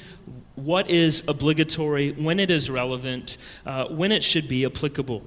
what 0.55 0.89
is 0.89 1.23
obligatory, 1.27 2.11
when 2.11 2.39
it 2.39 2.51
is 2.51 2.69
relevant, 2.69 3.37
uh, 3.65 3.85
when 3.85 4.11
it 4.11 4.23
should 4.23 4.47
be 4.47 4.65
applicable. 4.65 5.23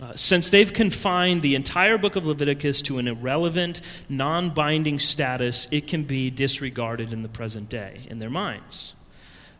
Uh, 0.00 0.14
since 0.14 0.50
they've 0.50 0.74
confined 0.74 1.40
the 1.40 1.54
entire 1.54 1.96
book 1.96 2.16
of 2.16 2.26
Leviticus 2.26 2.82
to 2.82 2.98
an 2.98 3.08
irrelevant, 3.08 3.80
non 4.08 4.50
binding 4.50 4.98
status, 4.98 5.66
it 5.70 5.86
can 5.86 6.04
be 6.04 6.30
disregarded 6.30 7.12
in 7.12 7.22
the 7.22 7.28
present 7.28 7.68
day 7.68 8.06
in 8.10 8.18
their 8.18 8.30
minds. 8.30 8.94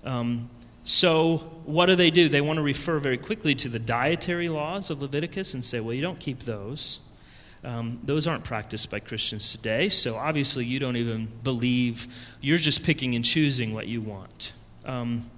Um, 0.05 0.51
so, 0.85 1.39
what 1.65 1.87
do 1.87 1.97
they 1.97 2.11
do? 2.11 2.29
They 2.29 2.43
want 2.43 2.59
to 2.59 2.63
refer 2.63 2.99
very 2.99 3.17
quickly 3.17 3.55
to 3.57 3.69
the 3.69 3.79
dietary 3.79 4.49
laws 4.49 4.91
of 4.91 5.01
Leviticus 5.01 5.55
and 5.55 5.65
say, 5.65 5.81
well, 5.81 5.95
you 5.95 6.03
don't 6.03 6.21
keep 6.21 6.41
those. 6.41 7.01
Um, 7.67 7.99
those 8.05 8.29
aren't 8.29 8.45
practiced 8.45 8.91
by 8.93 9.01
Christians 9.01 9.51
today, 9.51 9.89
so 9.89 10.15
obviously 10.15 10.65
you 10.65 10.79
don't 10.79 10.97
even 10.97 11.29
believe, 11.43 12.07
you're 12.41 12.59
just 12.59 12.85
picking 12.85 13.17
and 13.17 13.25
choosing 13.25 13.75
what 13.75 13.89
you 13.89 14.01
want. 14.01 14.53
Um, 14.85 15.29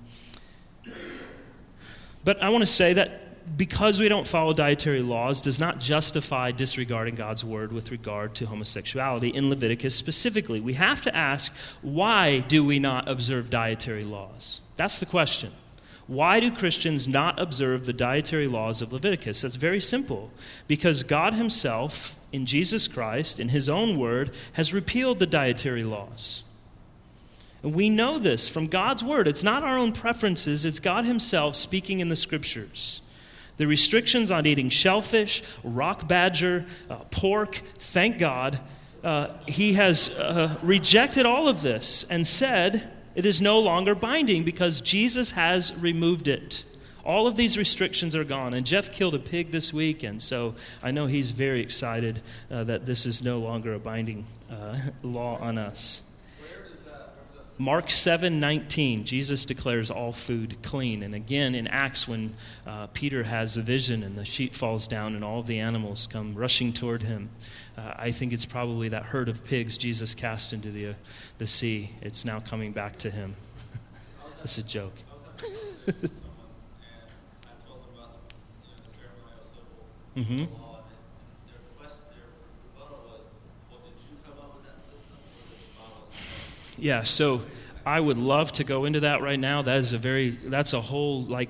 but 2.25 2.43
I 2.43 2.51
want 2.51 2.61
to 2.61 2.67
say 2.67 2.93
that 2.93 3.57
because 3.57 3.99
we 3.99 4.11
don't 4.11 4.27
follow 4.27 4.53
dietary 4.53 5.01
laws 5.01 5.41
does 5.41 5.59
not 5.59 5.81
justify 5.81 6.51
disregarding 6.51 7.15
God's 7.15 7.47
word 7.47 7.73
with 7.73 7.91
regard 7.91 8.35
to 8.35 8.47
homosexuality 8.47 9.29
in 9.29 9.49
Leviticus 9.49 9.95
specifically. 9.95 10.61
We 10.61 10.75
have 10.75 11.01
to 11.03 11.17
ask 11.17 11.57
why 11.81 12.41
do 12.41 12.63
we 12.63 12.79
not 12.79 13.09
observe 13.09 13.49
dietary 13.49 14.05
laws? 14.05 14.61
That's 14.77 15.01
the 15.01 15.07
question. 15.07 15.53
Why 16.07 16.41
do 16.41 16.51
Christians 16.51 17.09
not 17.09 17.39
observe 17.39 17.87
the 17.87 17.95
dietary 17.95 18.49
laws 18.49 18.83
of 18.83 18.93
Leviticus? 18.93 19.41
That's 19.41 19.57
very 19.57 19.81
simple. 19.81 20.31
Because 20.67 21.03
God 21.03 21.35
Himself, 21.35 22.18
in 22.33 22.47
Jesus 22.47 22.89
Christ, 22.89 23.41
in 23.41 23.49
His 23.51 23.69
own 23.69 23.99
word, 23.99 24.35
has 24.53 24.75
repealed 24.75 25.19
the 25.19 25.27
dietary 25.27 25.85
laws. 25.85 26.43
And 27.63 27.75
we 27.75 27.91
know 27.91 28.19
this 28.19 28.49
from 28.49 28.67
God's 28.67 29.03
word. 29.03 29.27
It's 29.27 29.43
not 29.43 29.63
our 29.63 29.77
own 29.79 29.93
preferences, 29.93 30.65
it's 30.65 30.81
God 30.81 31.05
Himself 31.05 31.57
speaking 31.57 32.01
in 32.01 32.09
the 32.09 32.17
scriptures. 32.17 33.01
The 33.57 33.67
restrictions 33.67 34.31
on 34.31 34.47
eating 34.47 34.69
shellfish, 34.69 35.43
rock 35.65 36.07
badger, 36.07 36.65
uh, 36.89 36.97
pork, 37.11 37.57
thank 37.79 38.19
God, 38.19 38.61
uh, 39.03 39.29
he 39.47 39.75
has 39.75 40.11
uh, 40.11 40.57
rejected 40.63 41.27
all 41.27 41.49
of 41.49 41.63
this 41.63 42.05
and 42.09 42.27
said 42.27 42.91
it 43.15 43.27
is 43.27 43.43
no 43.43 43.59
longer 43.59 43.95
binding 43.95 44.45
because 44.45 44.81
Jesus 44.81 45.33
has 45.33 45.75
removed 45.77 46.29
it. 46.29 46.65
All 47.09 47.27
of 47.27 47.37
these 47.37 47.57
restrictions 47.57 48.15
are 48.15 48.23
gone. 48.23 48.53
And 48.53 48.67
Jeff 48.67 48.93
killed 48.93 49.15
a 49.15 49.19
pig 49.19 49.51
this 49.51 49.73
week, 49.73 50.03
and 50.03 50.21
so 50.21 50.55
I 50.83 50.91
know 50.91 51.07
he's 51.07 51.31
very 51.31 51.63
excited 51.63 52.21
uh, 52.51 52.65
that 52.65 52.85
this 52.85 53.07
is 53.07 53.25
no 53.25 53.39
longer 53.39 53.73
a 53.73 53.79
binding 53.79 54.27
uh, 54.51 54.79
law 55.03 55.39
on 55.39 55.57
us. 55.57 56.03
Mark 57.57 57.91
7 57.91 58.39
19, 58.39 59.05
Jesus 59.05 59.47
declares 59.47 59.91
all 59.91 60.13
food 60.13 60.59
clean. 60.63 61.03
And 61.03 61.15
again, 61.15 61.55
in 61.55 61.67
Acts, 61.67 62.07
when 62.07 62.35
uh, 62.67 62.89
Peter 62.89 63.25
has 63.25 63.57
a 63.57 63.63
vision 63.63 64.03
and 64.03 64.17
the 64.17 64.27
sheet 64.27 64.55
falls 64.55 64.87
down 64.87 65.15
and 65.15 65.25
all 65.25 65.43
the 65.43 65.59
animals 65.59 66.07
come 66.07 66.35
rushing 66.35 66.75
toward 66.75 67.05
him, 67.05 67.31
uh, 67.79 67.95
I 67.97 68.11
think 68.11 68.35
it's 68.35 68.47
probably 68.47 68.91
that 68.91 69.05
herd 69.05 69.31
of 69.31 69.45
pigs 69.45 69.79
Jesus 69.79 70.15
cast 70.15 70.53
into 70.53 70.71
the, 70.71 70.89
uh, 70.89 70.95
the 71.39 71.47
sea. 71.47 71.91
It's 72.03 72.27
now 72.27 72.41
coming 72.41 72.73
back 72.73 72.99
to 72.99 73.11
him. 73.11 73.35
it's 74.45 74.59
a 74.59 74.63
joke. 74.63 74.95
mm-hmm. 80.19 80.45
Yeah, 86.81 87.03
so 87.03 87.43
I 87.85 87.99
would 87.99 88.19
love 88.19 88.53
to 88.53 88.65
go 88.65 88.85
into 88.85 89.01
that 89.01 89.21
right 89.21 89.39
now. 89.39 89.63
That 89.63 89.79
is 89.79 89.93
a 89.93 89.99
very 89.99 90.31
that's 90.31 90.73
a 90.75 90.81
whole 90.81 91.23
like 91.23 91.49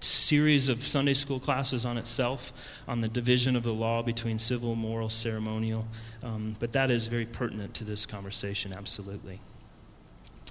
series 0.00 0.68
of 0.68 0.86
Sunday 0.86 1.14
school 1.14 1.40
classes 1.40 1.86
on 1.86 1.96
itself 1.96 2.52
on 2.86 3.00
the 3.00 3.08
division 3.08 3.56
of 3.56 3.62
the 3.62 3.72
law 3.72 4.02
between 4.02 4.38
civil, 4.38 4.74
moral, 4.74 5.08
ceremonial. 5.08 5.86
Um, 6.22 6.56
but 6.58 6.72
that 6.72 6.90
is 6.90 7.06
very 7.06 7.26
pertinent 7.26 7.74
to 7.74 7.84
this 7.84 8.04
conversation, 8.04 8.72
absolutely. 8.76 9.40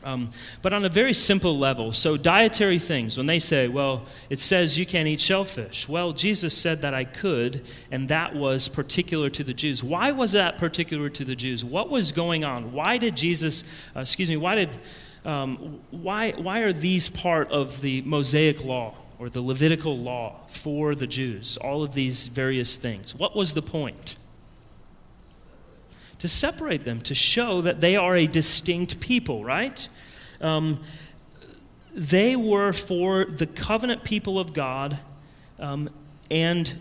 Um, 0.03 0.29
but 0.61 0.73
on 0.73 0.83
a 0.85 0.89
very 0.89 1.13
simple 1.13 1.57
level, 1.57 1.91
so 1.91 2.17
dietary 2.17 2.79
things, 2.79 3.17
when 3.17 3.25
they 3.27 3.39
say, 3.39 3.67
well, 3.67 4.05
it 4.29 4.39
says 4.39 4.77
you 4.77 4.85
can't 4.85 5.07
eat 5.07 5.21
shellfish. 5.21 5.87
Well, 5.87 6.11
Jesus 6.11 6.55
said 6.55 6.81
that 6.81 6.93
I 6.93 7.05
could, 7.05 7.65
and 7.91 8.09
that 8.09 8.35
was 8.35 8.67
particular 8.67 9.29
to 9.29 9.43
the 9.43 9.53
Jews. 9.53 9.83
Why 9.83 10.11
was 10.11 10.33
that 10.33 10.57
particular 10.57 11.09
to 11.09 11.23
the 11.23 11.35
Jews? 11.35 11.63
What 11.63 11.89
was 11.89 12.11
going 12.11 12.43
on? 12.43 12.73
Why 12.73 12.97
did 12.97 13.15
Jesus, 13.15 13.63
uh, 13.95 14.01
excuse 14.01 14.29
me, 14.29 14.37
why 14.37 14.53
did, 14.53 14.69
um, 15.25 15.81
why, 15.91 16.31
why 16.31 16.59
are 16.59 16.73
these 16.73 17.09
part 17.09 17.49
of 17.51 17.81
the 17.81 18.01
Mosaic 18.01 18.65
law 18.65 18.95
or 19.19 19.29
the 19.29 19.41
Levitical 19.41 19.97
law 19.97 20.41
for 20.47 20.95
the 20.95 21.07
Jews? 21.07 21.57
All 21.57 21.83
of 21.83 21.93
these 21.93 22.27
various 22.27 22.75
things. 22.77 23.15
What 23.15 23.35
was 23.35 23.53
the 23.53 23.61
point? 23.61 24.17
To 26.23 26.29
separate 26.29 26.85
them, 26.85 27.01
to 27.01 27.13
show 27.13 27.59
that 27.59 27.81
they 27.81 27.97
are 27.97 28.15
a 28.15 28.27
distinct 28.27 29.01
people, 29.01 29.43
right? 29.43 29.89
Um, 30.39 30.79
they 31.93 32.37
were 32.37 32.71
for 32.71 33.25
the 33.25 33.45
covenant 33.45 34.05
people 34.05 34.39
of 34.39 34.53
God. 34.53 34.99
Um, 35.59 35.89
and 36.31 36.79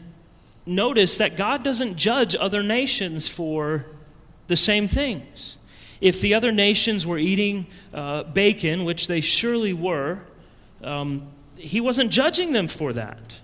notice 0.64 1.18
that 1.18 1.36
God 1.36 1.64
doesn't 1.64 1.96
judge 1.96 2.36
other 2.36 2.62
nations 2.62 3.26
for 3.26 3.86
the 4.46 4.54
same 4.54 4.86
things. 4.86 5.56
If 6.00 6.20
the 6.20 6.34
other 6.34 6.52
nations 6.52 7.04
were 7.04 7.18
eating 7.18 7.66
uh, 7.92 8.22
bacon, 8.22 8.84
which 8.84 9.08
they 9.08 9.20
surely 9.20 9.72
were, 9.72 10.20
um, 10.84 11.26
he 11.56 11.80
wasn't 11.80 12.12
judging 12.12 12.52
them 12.52 12.68
for 12.68 12.92
that. 12.92 13.40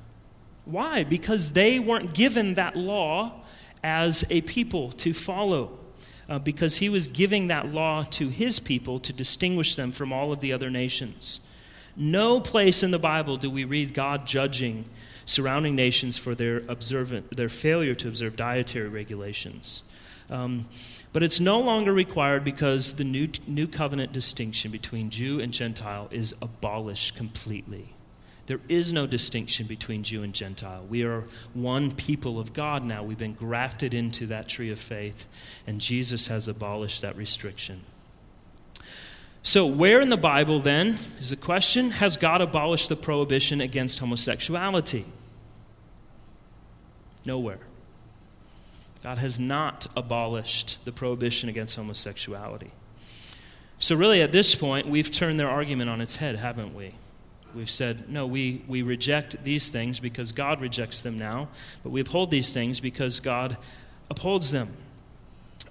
Why? 0.65 1.03
Because 1.03 1.51
they 1.55 1.81
weren't 1.81 2.15
given 2.15 2.55
that 2.55 2.77
law 2.77 3.41
as 3.83 4.25
a 4.31 4.43
people 4.43 4.93
to 4.93 5.13
follow 5.13 5.78
uh, 6.29 6.39
because 6.39 6.77
he 6.77 6.89
was 6.89 7.09
giving 7.09 7.49
that 7.49 7.73
law 7.73 8.03
to 8.05 8.29
his 8.29 8.61
people 8.61 8.99
to 9.01 9.13
distinguish 9.13 9.77
them 9.77 9.93
from 9.93 10.13
all 10.13 10.33
of 10.33 10.41
the 10.41 10.53
other 10.53 10.71
nations. 10.71 11.41
No 11.97 12.41
place 12.41 12.83
in 12.83 12.91
the 12.91 12.99
Bible 12.99 13.37
do 13.37 13.51
we 13.51 13.65
read 13.65 13.95
God 13.95 14.27
judging 14.27 14.85
surrounding 15.29 15.77
nations 15.77 16.17
for 16.17 16.35
their, 16.35 16.63
observant, 16.69 17.37
their 17.37 17.49
failure 17.49 17.95
to 17.95 18.09
observe 18.09 18.35
dietary 18.35 18.89
regulations. 18.89 19.83
Um, 20.31 20.69
but 21.13 21.23
it's 21.23 21.41
no 21.41 21.61
longer 21.61 21.93
required 21.93 22.45
because 22.45 22.95
the 22.95 23.05
new, 23.05 23.29
new 23.47 23.67
covenant 23.67 24.13
distinction 24.13 24.71
between 24.71 25.11
Jew 25.11 25.41
and 25.41 25.53
Gentile 25.53 26.09
is 26.11 26.35
abolished 26.43 27.15
completely. 27.15 27.95
There 28.49 28.61
is 28.67 28.95
no 28.95 29.07
distinction 29.07 29.67
between 29.67 30.03
Jew 30.03 30.23
and 30.23 30.33
Gentile. 30.33 30.83
We 30.89 31.05
are 31.05 31.25
one 31.53 31.93
people 31.93 32.41
of 32.41 32.55
God 32.55 32.83
now. 32.83 33.03
We've 33.03 33.19
been 33.19 33.35
grafted 33.35 33.93
into 33.93 34.25
that 34.29 34.49
tree 34.49 34.71
of 34.71 34.81
faith, 34.81 35.29
and 35.67 35.83
Jesus 35.83 36.29
has 36.29 36.49
abolished 36.49 37.03
that 37.03 37.15
restriction. 37.15 37.83
So, 39.43 39.67
where 39.67 40.01
in 40.01 40.09
the 40.09 40.17
Bible 40.17 40.61
then 40.61 40.97
is 41.19 41.29
the 41.29 41.37
question 41.37 41.91
has 41.91 42.17
God 42.17 42.41
abolished 42.41 42.89
the 42.89 42.97
prohibition 42.97 43.61
against 43.61 43.99
homosexuality? 43.99 45.05
Nowhere. 47.27 47.61
God 49.03 49.19
has 49.19 49.39
not 49.39 49.87
abolished 49.95 50.83
the 50.87 50.93
prohibition 50.93 51.51
against 51.51 51.77
homosexuality. 51.77 52.71
So, 53.79 53.95
really, 53.95 54.23
at 54.23 54.33
this 54.33 54.55
point, 54.55 54.87
we've 54.87 55.11
turned 55.11 55.39
their 55.39 55.51
argument 55.51 55.91
on 55.91 56.01
its 56.01 56.17
head, 56.17 56.37
haven't 56.37 56.75
we? 56.75 56.95
We've 57.55 57.71
said, 57.71 58.09
no, 58.09 58.27
we, 58.27 58.63
we 58.69 58.83
reject 58.83 59.43
these 59.45 59.71
things 59.71 60.01
because 60.01 60.33
God 60.33 60.61
rejects 60.61 61.01
them 61.01 61.19
now, 61.19 61.49
but 61.83 61.91
we 61.91 62.01
uphold 62.01 62.31
these 62.31 62.53
things 62.53 62.81
because 62.81 63.21
God 63.21 63.57
upholds 64.11 64.51
them. 64.51 64.77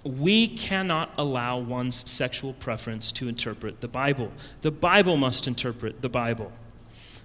We 0.04 0.48
cannot 0.48 1.12
allow 1.18 1.58
one's 1.58 2.10
sexual 2.10 2.54
preference 2.54 3.12
to 3.14 3.28
interpret 3.28 3.82
the 3.82 3.88
Bible. 3.88 4.32
The 4.62 4.72
Bible 4.72 5.18
must 5.18 5.48
interpret 5.48 6.02
the 6.02 6.10
Bible. 6.10 6.52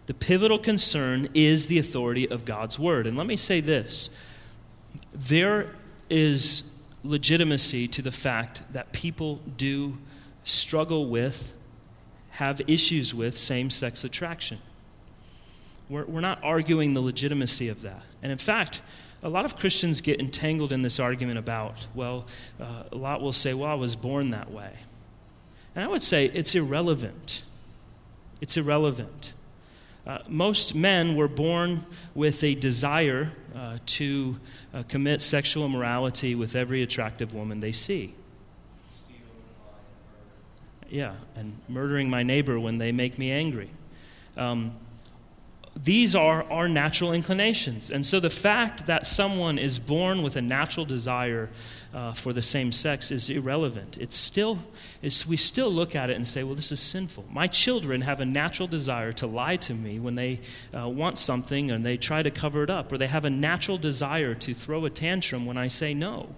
The 0.06 0.14
pivotal 0.14 0.58
concern 0.58 1.28
is 1.32 1.66
the 1.66 1.78
authority 1.78 2.28
of 2.28 2.44
God's 2.44 2.78
Word. 2.78 3.06
And 3.06 3.16
let 3.16 3.26
me 3.26 3.36
say 3.36 3.60
this 3.60 4.10
there 5.14 5.74
is 6.10 6.64
legitimacy 7.04 7.88
to 7.88 8.02
the 8.02 8.10
fact 8.10 8.62
that 8.72 8.92
people 8.92 9.40
do 9.56 9.98
struggle 10.44 11.08
with, 11.08 11.54
have 12.32 12.60
issues 12.66 13.14
with 13.14 13.38
same 13.38 13.70
sex 13.70 14.04
attraction. 14.04 14.58
We're, 15.88 16.04
we're 16.06 16.20
not 16.20 16.42
arguing 16.42 16.94
the 16.94 17.02
legitimacy 17.02 17.68
of 17.68 17.82
that. 17.82 18.02
And 18.22 18.32
in 18.32 18.38
fact, 18.38 18.80
a 19.22 19.28
lot 19.28 19.44
of 19.44 19.58
Christians 19.58 20.00
get 20.00 20.18
entangled 20.18 20.72
in 20.72 20.82
this 20.82 20.98
argument 20.98 21.38
about, 21.38 21.86
well, 21.94 22.26
uh, 22.60 22.84
a 22.90 22.96
lot 22.96 23.20
will 23.20 23.32
say, 23.32 23.52
well, 23.52 23.70
I 23.70 23.74
was 23.74 23.96
born 23.96 24.30
that 24.30 24.50
way. 24.50 24.72
And 25.74 25.84
I 25.84 25.88
would 25.88 26.02
say 26.02 26.26
it's 26.26 26.54
irrelevant. 26.54 27.42
It's 28.40 28.56
irrelevant. 28.56 29.34
Uh, 30.06 30.18
most 30.26 30.74
men 30.74 31.14
were 31.14 31.28
born 31.28 31.86
with 32.14 32.42
a 32.42 32.54
desire 32.54 33.30
uh, 33.54 33.76
to 33.86 34.40
uh, 34.74 34.82
commit 34.88 35.22
sexual 35.22 35.64
immorality 35.64 36.34
with 36.34 36.56
every 36.56 36.82
attractive 36.82 37.34
woman 37.34 37.60
they 37.60 37.72
see. 37.72 38.14
Yeah, 40.92 41.14
and 41.34 41.58
murdering 41.70 42.10
my 42.10 42.22
neighbor 42.22 42.60
when 42.60 42.76
they 42.76 42.92
make 42.92 43.16
me 43.16 43.32
angry. 43.32 43.70
Um, 44.36 44.74
these 45.74 46.14
are 46.14 46.42
our 46.52 46.68
natural 46.68 47.14
inclinations. 47.14 47.88
And 47.88 48.04
so 48.04 48.20
the 48.20 48.28
fact 48.28 48.84
that 48.88 49.06
someone 49.06 49.58
is 49.58 49.78
born 49.78 50.22
with 50.22 50.36
a 50.36 50.42
natural 50.42 50.84
desire 50.84 51.48
uh, 51.94 52.12
for 52.12 52.34
the 52.34 52.42
same 52.42 52.72
sex 52.72 53.10
is 53.10 53.30
irrelevant. 53.30 53.96
It's 53.98 54.16
still, 54.16 54.58
it's, 55.00 55.26
we 55.26 55.38
still 55.38 55.70
look 55.70 55.96
at 55.96 56.10
it 56.10 56.16
and 56.16 56.26
say, 56.26 56.42
well, 56.42 56.54
this 56.54 56.70
is 56.70 56.80
sinful. 56.80 57.24
My 57.32 57.46
children 57.46 58.02
have 58.02 58.20
a 58.20 58.26
natural 58.26 58.68
desire 58.68 59.12
to 59.12 59.26
lie 59.26 59.56
to 59.56 59.72
me 59.72 59.98
when 59.98 60.14
they 60.14 60.40
uh, 60.76 60.90
want 60.90 61.16
something 61.16 61.70
and 61.70 61.86
they 61.86 61.96
try 61.96 62.22
to 62.22 62.30
cover 62.30 62.62
it 62.62 62.70
up, 62.70 62.92
or 62.92 62.98
they 62.98 63.06
have 63.06 63.24
a 63.24 63.30
natural 63.30 63.78
desire 63.78 64.34
to 64.34 64.52
throw 64.52 64.84
a 64.84 64.90
tantrum 64.90 65.46
when 65.46 65.56
I 65.56 65.68
say 65.68 65.94
no. 65.94 66.34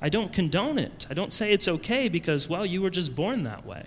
I 0.00 0.08
don't 0.08 0.32
condone 0.32 0.78
it. 0.78 1.06
I 1.08 1.14
don't 1.14 1.32
say 1.32 1.52
it's 1.52 1.68
okay 1.68 2.08
because, 2.08 2.48
well, 2.48 2.66
you 2.66 2.82
were 2.82 2.90
just 2.90 3.16
born 3.16 3.44
that 3.44 3.64
way. 3.64 3.86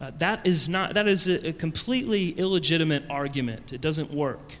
Uh, 0.00 0.10
that 0.18 0.44
is, 0.46 0.68
not, 0.68 0.94
that 0.94 1.06
is 1.06 1.28
a, 1.28 1.48
a, 1.48 1.52
completely 1.52 2.30
illegitimate 2.30 3.04
argument. 3.08 3.72
It 3.72 3.80
doesn't 3.80 4.12
work. 4.12 4.58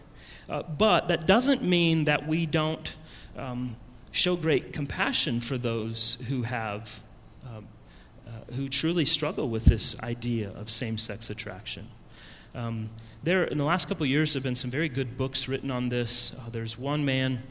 Uh, 0.48 0.62
but 0.62 1.08
that 1.08 1.26
doesn't 1.26 1.62
mean 1.62 2.04
that 2.04 2.26
we 2.26 2.46
don't 2.46 2.94
um, 3.36 3.76
show 4.12 4.36
great 4.36 4.72
compassion 4.72 5.40
for 5.40 5.58
those 5.58 6.18
who 6.28 6.42
have, 6.42 7.02
um, 7.44 7.66
uh, 8.26 8.52
who 8.54 8.68
truly 8.68 9.04
struggle 9.04 9.48
with 9.48 9.64
this 9.64 10.00
idea 10.02 10.50
of 10.50 10.70
same 10.70 10.96
sex 10.98 11.30
attraction. 11.30 11.88
Um, 12.54 12.90
there, 13.24 13.44
in 13.44 13.58
the 13.58 13.64
last 13.64 13.88
couple 13.88 14.04
of 14.04 14.10
years, 14.10 14.32
there 14.32 14.38
have 14.38 14.44
been 14.44 14.54
some 14.54 14.70
very 14.70 14.88
good 14.88 15.16
books 15.16 15.48
written 15.48 15.70
on 15.70 15.88
this. 15.88 16.36
Uh, 16.38 16.50
there's 16.50 16.78
one 16.78 17.04
man 17.04 17.42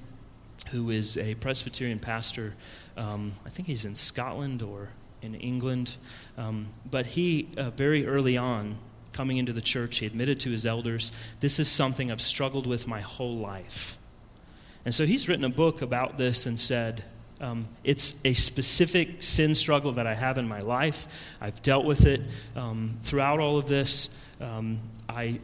who 0.70 0.90
is 0.90 1.18
a 1.18 1.36
Presbyterian 1.36 2.00
pastor. 2.00 2.54
Um, 2.98 3.34
I 3.46 3.50
think 3.50 3.68
he's 3.68 3.86
in 3.86 3.96
Scotland 3.96 4.62
or 4.62 4.90
in 5.22 5.36
England. 5.36 5.98
Um, 6.38 6.68
but 6.90 7.06
he, 7.06 7.50
uh, 7.58 7.70
very 7.72 8.06
early 8.06 8.38
on, 8.38 8.78
coming 9.14 9.38
into 9.38 9.54
the 9.54 9.62
church, 9.62 9.98
he 9.98 10.06
admitted 10.06 10.40
to 10.42 10.50
his 10.50 10.66
elders, 10.66 11.12
This 11.40 11.60
is 11.60 11.70
something 11.70 12.12
I've 12.12 12.22
struggled 12.22 12.68
with 12.68 12.88
my 12.88 13.02
whole 13.02 13.38
life. 13.38 13.98
And 14.86 14.94
so 14.94 15.06
he's 15.06 15.30
written 15.30 15.46
a 15.46 15.50
book 15.50 15.82
about 15.82 16.18
this 16.18 16.46
and 16.46 16.60
said, 16.60 17.06
um, 17.44 17.68
it's 17.84 18.16
a 18.24 18.34
specific 18.34 19.22
sin 19.22 19.54
struggle 19.54 19.92
that 19.94 20.08
I 20.08 20.14
have 20.14 20.38
in 20.38 20.48
my 20.48 20.60
life. 20.60 21.36
I've 21.42 21.62
dealt 21.62 21.86
with 21.86 22.06
it 22.06 22.22
um, 22.56 22.98
throughout 23.02 23.40
all 23.40 23.58
of 23.58 23.68
this. 23.68 24.10
Um, 24.40 24.80
I, 25.10 25.40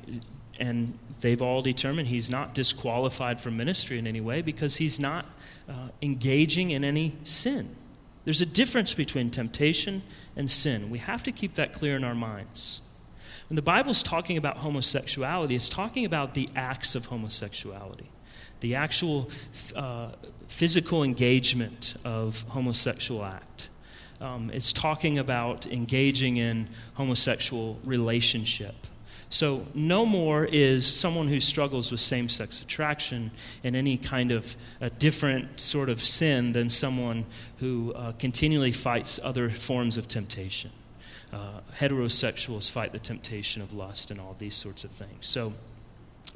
and 0.59 0.97
they've 1.21 1.41
all 1.41 1.61
determined 1.61 2.07
he's 2.07 2.29
not 2.29 2.53
disqualified 2.53 3.41
from 3.41 3.57
ministry 3.57 3.97
in 3.97 4.05
any 4.05 4.21
way 4.21 4.41
because 4.41 4.77
he's 4.77 4.99
not 4.99 5.25
uh, 5.67 5.89
engaging 6.01 6.71
in 6.71 6.83
any 6.83 7.15
sin. 7.23 7.75
There's 8.25 8.41
a 8.41 8.45
difference 8.45 8.93
between 8.93 9.31
temptation 9.31 10.03
and 10.35 10.51
sin. 10.51 10.89
We 10.89 10.99
have 10.99 11.23
to 11.23 11.31
keep 11.31 11.55
that 11.55 11.73
clear 11.73 11.95
in 11.95 12.03
our 12.03 12.13
minds. 12.13 12.81
When 13.49 13.55
the 13.55 13.63
Bible's 13.63 14.03
talking 14.03 14.37
about 14.37 14.57
homosexuality, 14.57 15.55
it's 15.55 15.69
talking 15.69 16.05
about 16.05 16.35
the 16.35 16.49
acts 16.55 16.93
of 16.93 17.07
homosexuality, 17.07 18.11
the 18.59 18.75
actual 18.75 19.31
uh, 19.75 20.09
physical 20.47 21.03
engagement 21.03 21.95
of 22.05 22.43
homosexual 22.43 23.25
act. 23.25 23.69
Um, 24.21 24.51
it's 24.53 24.73
talking 24.73 25.17
about 25.17 25.65
engaging 25.65 26.37
in 26.37 26.67
homosexual 26.93 27.79
relationship. 27.83 28.75
So, 29.31 29.67
no 29.75 30.07
more 30.07 30.45
is 30.45 30.91
someone 30.91 31.27
who 31.27 31.39
struggles 31.39 31.91
with 31.91 32.01
same 32.01 32.29
sex 32.29 32.61
attraction 32.61 33.29
in 33.61 33.75
any 33.75 33.95
kind 33.95 34.31
of 34.31 34.57
a 34.81 34.89
different 34.89 35.61
sort 35.61 35.87
of 35.89 36.01
sin 36.01 36.53
than 36.53 36.71
someone 36.71 37.25
who 37.57 37.93
uh, 37.93 38.13
continually 38.13 38.71
fights 38.71 39.19
other 39.23 39.51
forms 39.51 39.97
of 39.97 40.07
temptation. 40.07 40.71
Uh, 41.31 41.61
heterosexuals 41.77 42.71
fight 42.71 42.91
the 42.91 42.97
temptation 42.97 43.61
of 43.61 43.71
lust 43.71 44.09
and 44.09 44.19
all 44.19 44.35
these 44.39 44.55
sorts 44.55 44.83
of 44.83 44.89
things. 44.89 45.27
So, 45.27 45.53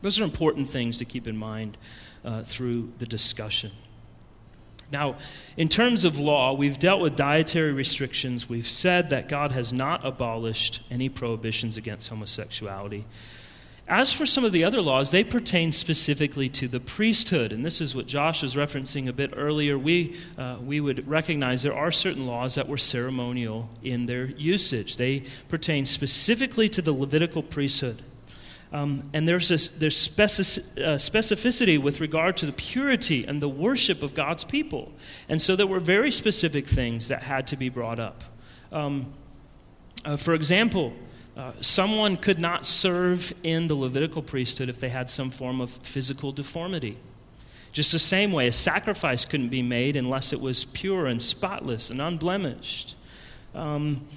those 0.03 0.19
are 0.19 0.23
important 0.23 0.69
things 0.69 0.99
to 0.99 1.05
keep 1.05 1.27
in 1.27 1.35
mind 1.35 1.77
uh, 2.23 2.43
through 2.43 2.91
the 2.99 3.07
discussion. 3.07 3.71
Now, 4.93 5.15
in 5.57 5.67
terms 5.69 6.05
of 6.05 6.19
law, 6.19 6.53
we've 6.53 6.77
dealt 6.77 7.01
with 7.01 7.15
dietary 7.15 7.73
restrictions. 7.73 8.47
We've 8.47 8.69
said 8.69 9.09
that 9.09 9.27
God 9.27 9.51
has 9.51 9.73
not 9.73 10.05
abolished 10.05 10.81
any 10.91 11.09
prohibitions 11.09 11.75
against 11.77 12.09
homosexuality. 12.09 13.05
As 13.87 14.13
for 14.13 14.25
some 14.25 14.45
of 14.45 14.53
the 14.53 14.63
other 14.63 14.81
laws, 14.81 15.11
they 15.11 15.23
pertain 15.23 15.71
specifically 15.73 16.47
to 16.49 16.69
the 16.69 16.79
priesthood. 16.79 17.51
And 17.51 17.65
this 17.65 17.81
is 17.81 17.95
what 17.95 18.07
Josh 18.07 18.43
was 18.43 18.55
referencing 18.55 19.09
a 19.09 19.13
bit 19.13 19.33
earlier. 19.35 19.77
We, 19.77 20.15
uh, 20.37 20.57
we 20.63 20.79
would 20.79 21.05
recognize 21.07 21.63
there 21.63 21.75
are 21.75 21.91
certain 21.91 22.25
laws 22.25 22.55
that 22.55 22.69
were 22.69 22.77
ceremonial 22.77 23.69
in 23.83 24.05
their 24.05 24.27
usage, 24.27 24.97
they 24.97 25.23
pertain 25.49 25.85
specifically 25.85 26.69
to 26.69 26.81
the 26.81 26.93
Levitical 26.93 27.43
priesthood. 27.43 28.03
Um, 28.73 29.07
and 29.13 29.27
there's, 29.27 29.49
this, 29.49 29.67
there's 29.69 30.07
uh, 30.07 30.97
specificity 30.97 31.79
with 31.79 32.01
regard 32.01 32.35
to 32.37 32.47
the 32.47 32.51
purity 32.51 33.23
and 33.23 33.39
the 33.39 33.47
worship 33.47 34.01
of 34.01 34.15
God's 34.15 34.43
people. 34.43 34.91
And 35.29 35.39
so 35.39 35.55
there 35.55 35.67
were 35.67 35.79
very 35.79 36.09
specific 36.09 36.67
things 36.67 37.07
that 37.07 37.21
had 37.21 37.45
to 37.47 37.55
be 37.55 37.69
brought 37.69 37.99
up. 37.99 38.23
Um, 38.71 39.13
uh, 40.03 40.17
for 40.17 40.33
example, 40.33 40.93
uh, 41.37 41.51
someone 41.61 42.17
could 42.17 42.39
not 42.39 42.65
serve 42.65 43.31
in 43.43 43.67
the 43.67 43.75
Levitical 43.75 44.23
priesthood 44.23 44.69
if 44.69 44.79
they 44.79 44.89
had 44.89 45.09
some 45.09 45.29
form 45.29 45.61
of 45.61 45.69
physical 45.69 46.31
deformity. 46.31 46.97
Just 47.73 47.91
the 47.91 47.99
same 47.99 48.31
way, 48.31 48.47
a 48.47 48.51
sacrifice 48.51 49.23
couldn't 49.23 49.49
be 49.49 49.61
made 49.61 49.95
unless 49.95 50.33
it 50.33 50.41
was 50.41 50.65
pure 50.65 51.05
and 51.05 51.21
spotless 51.21 51.91
and 51.91 52.01
unblemished. 52.01 52.95
Um, 53.53 54.07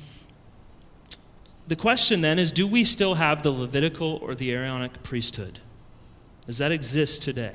the 1.67 1.77
question 1.77 2.21
then 2.21 2.39
is 2.39 2.53
do 2.53 2.67
we 2.67 2.85
still 2.85 3.15
have 3.15 3.43
the 3.43 3.51
Levitical 3.51 4.19
or 4.23 4.35
the 4.35 4.53
Aaronic 4.53 5.03
priesthood? 5.03 5.61
Does 6.47 6.59
that 6.59 6.71
exist 6.71 7.23
today? 7.23 7.55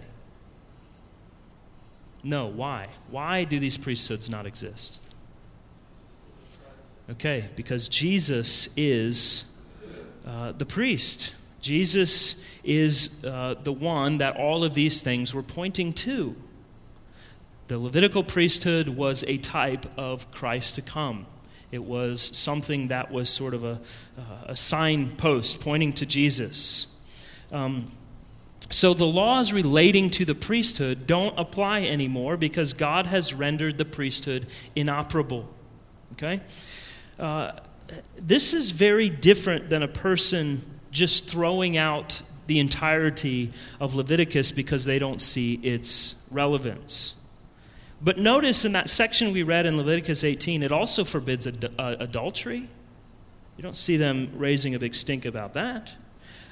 No. 2.24 2.46
Why? 2.46 2.88
Why 3.10 3.46
do 3.46 3.60
these 3.60 3.78
priesthoods 3.78 4.30
not 4.30 4.46
exist? 4.46 5.00
Okay, 7.10 7.48
because 7.56 7.90
Jesus 7.90 8.70
is 8.78 9.46
uh, 10.26 10.52
the 10.52 10.66
priest. 10.66 11.34
Jesus 11.62 12.36
is 12.64 13.24
uh, 13.24 13.56
the 13.64 13.74
one 13.74 14.18
that 14.20 14.36
all 14.38 14.64
of 14.64 14.74
these 14.74 15.02
things 15.02 15.34
were 15.34 15.44
pointing 15.44 15.94
to. 15.94 16.36
The 17.68 17.80
Levitical 17.80 18.24
priesthood 18.24 18.90
was 18.90 19.24
a 19.28 19.38
type 19.38 19.86
of 19.98 20.30
Christ 20.32 20.76
to 20.76 20.82
come. 20.82 21.26
It 21.72 21.84
was 21.84 22.32
something 22.38 22.88
that 22.88 23.12
was 23.12 23.30
sort 23.30 23.54
of 23.54 23.64
a, 23.64 23.80
a 24.46 24.56
signpost 24.56 25.62
pointing 25.62 25.94
to 25.94 26.06
Jesus. 26.06 26.88
Um, 27.52 27.92
so 28.70 28.94
the 28.94 29.06
laws 29.06 29.52
relating 29.52 30.10
to 30.12 30.26
the 30.26 30.36
priesthood 30.36 31.06
don't 31.06 31.38
apply 31.38 31.84
anymore 31.84 32.38
because 32.38 32.74
God 32.74 33.06
has 33.06 33.34
rendered 33.34 33.78
the 33.78 33.86
priesthood 33.86 34.48
inoperable. 34.76 35.50
Okay? 36.14 36.40
Uh, 37.20 37.52
this 38.18 38.54
is 38.54 38.72
very 38.72 39.10
different 39.10 39.70
than 39.70 39.84
a 39.84 39.88
person 39.88 40.62
just 40.90 41.28
throwing 41.28 41.78
out 41.78 42.22
the 42.48 42.60
entirety 42.60 43.52
of 43.80 43.96
Leviticus 43.96 44.52
because 44.52 44.86
they 44.86 45.00
don't 45.00 45.22
see 45.22 45.56
its 45.56 46.16
relevance. 46.30 47.16
But 48.04 48.18
notice 48.18 48.66
in 48.66 48.72
that 48.72 48.90
section 48.90 49.32
we 49.32 49.44
read 49.44 49.66
in 49.66 49.78
Leviticus 49.78 50.24
18, 50.24 50.64
it 50.64 50.72
also 50.72 51.04
forbids 51.04 51.46
ad- 51.46 51.72
uh, 51.78 51.96
adultery. 52.00 52.68
You 53.58 53.64
don't 53.64 53.78
see 53.78 53.98
them 53.98 54.32
raising 54.36 54.74
a 54.74 54.80
big 54.80 54.96
stink 54.96 55.26
about 55.26 55.54
that. 55.54 55.96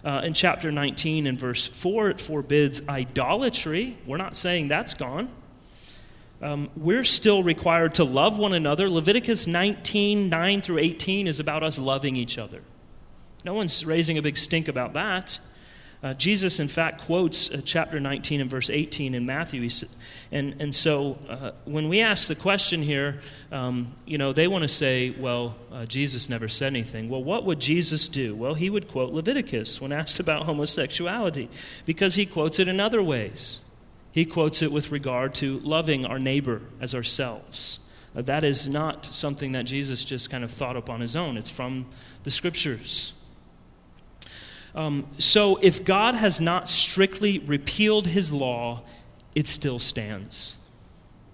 Uh, 0.04 0.22
in 0.24 0.34
chapter 0.34 0.72
19 0.72 1.26
and 1.26 1.40
verse 1.40 1.68
4, 1.68 2.12
it 2.12 2.22
forbids 2.22 2.88
idolatry. 2.88 3.98
We're 4.06 4.18
not 4.18 4.36
saying 4.36 4.68
that's 4.68 4.94
gone. 4.94 5.30
Um, 6.42 6.70
we're 6.78 7.04
still 7.04 7.44
required 7.44 7.96
to 7.96 8.04
love 8.04 8.38
one 8.38 8.54
another. 8.54 8.90
Leviticus 8.90 9.46
19, 9.48 10.30
9 10.30 10.62
through 10.62 10.78
18 10.78 11.28
is 11.28 11.40
about 11.40 11.64
us 11.64 11.80
loving 11.80 12.16
each 12.16 12.38
other. 12.38 12.62
No 13.44 13.54
one's 13.54 13.86
raising 13.86 14.18
a 14.18 14.22
big 14.22 14.38
stink 14.38 14.68
about 14.68 14.94
that. 14.94 15.40
Uh, 16.02 16.14
Jesus, 16.14 16.62
in 16.62 16.70
fact, 16.70 17.02
quotes 17.02 17.52
uh, 17.52 17.62
chapter 17.66 18.00
19 18.00 18.40
and 18.40 18.50
verse 18.50 18.70
18 18.70 19.14
in 19.14 19.26
Matthew. 19.26 19.70
And, 20.32 20.56
and 20.62 20.74
so 20.74 21.18
uh, 21.28 21.52
when 21.66 21.90
we 21.90 22.00
ask 22.00 22.30
the 22.30 22.36
question 22.36 22.82
here, 22.82 23.20
um, 23.52 23.92
you 24.06 24.18
know, 24.18 24.32
they 24.32 24.48
want 24.48 24.64
to 24.64 24.70
say, 24.70 25.10
well, 25.10 25.56
uh, 25.74 25.86
Jesus 25.86 26.30
never 26.30 26.48
said 26.48 26.68
anything. 26.68 27.10
Well, 27.10 27.24
what 27.24 27.44
would 27.44 27.60
Jesus 27.60 28.08
do? 28.08 28.34
Well, 28.34 28.54
he 28.54 28.70
would 28.70 28.88
quote 28.88 29.12
Leviticus 29.12 29.82
when 29.82 29.92
asked 29.92 30.20
about 30.22 30.44
homosexuality 30.44 31.50
because 31.86 32.16
he 32.16 32.26
quotes 32.26 32.60
it 32.60 32.70
in 32.70 32.80
other 32.80 33.04
ways. 33.04 33.60
He 34.12 34.24
quotes 34.24 34.62
it 34.62 34.72
with 34.72 34.92
regard 34.92 35.36
to 35.36 35.60
loving 35.60 36.06
our 36.06 36.18
neighbor 36.18 36.62
as 36.80 36.96
ourselves. 36.96 37.82
Uh, 38.16 38.22
that 38.22 38.46
is 38.46 38.70
not 38.70 39.06
something 39.06 39.52
that 39.52 39.66
Jesus 39.66 40.06
just 40.06 40.30
kind 40.30 40.46
of 40.46 40.52
thought 40.52 40.78
up 40.78 40.90
on 40.90 41.02
his 41.02 41.16
own, 41.16 41.36
it's 41.36 41.50
from 41.50 41.88
the 42.24 42.32
scriptures. 42.32 43.14
Um, 44.76 45.08
so, 45.18 45.58
if 45.58 45.84
God 45.84 46.16
has 46.16 46.40
not 46.40 46.70
strictly 46.70 47.40
repealed 47.40 48.08
his 48.08 48.32
law, 48.32 48.84
it 49.36 49.48
still 49.48 49.80
stands. 49.80 50.58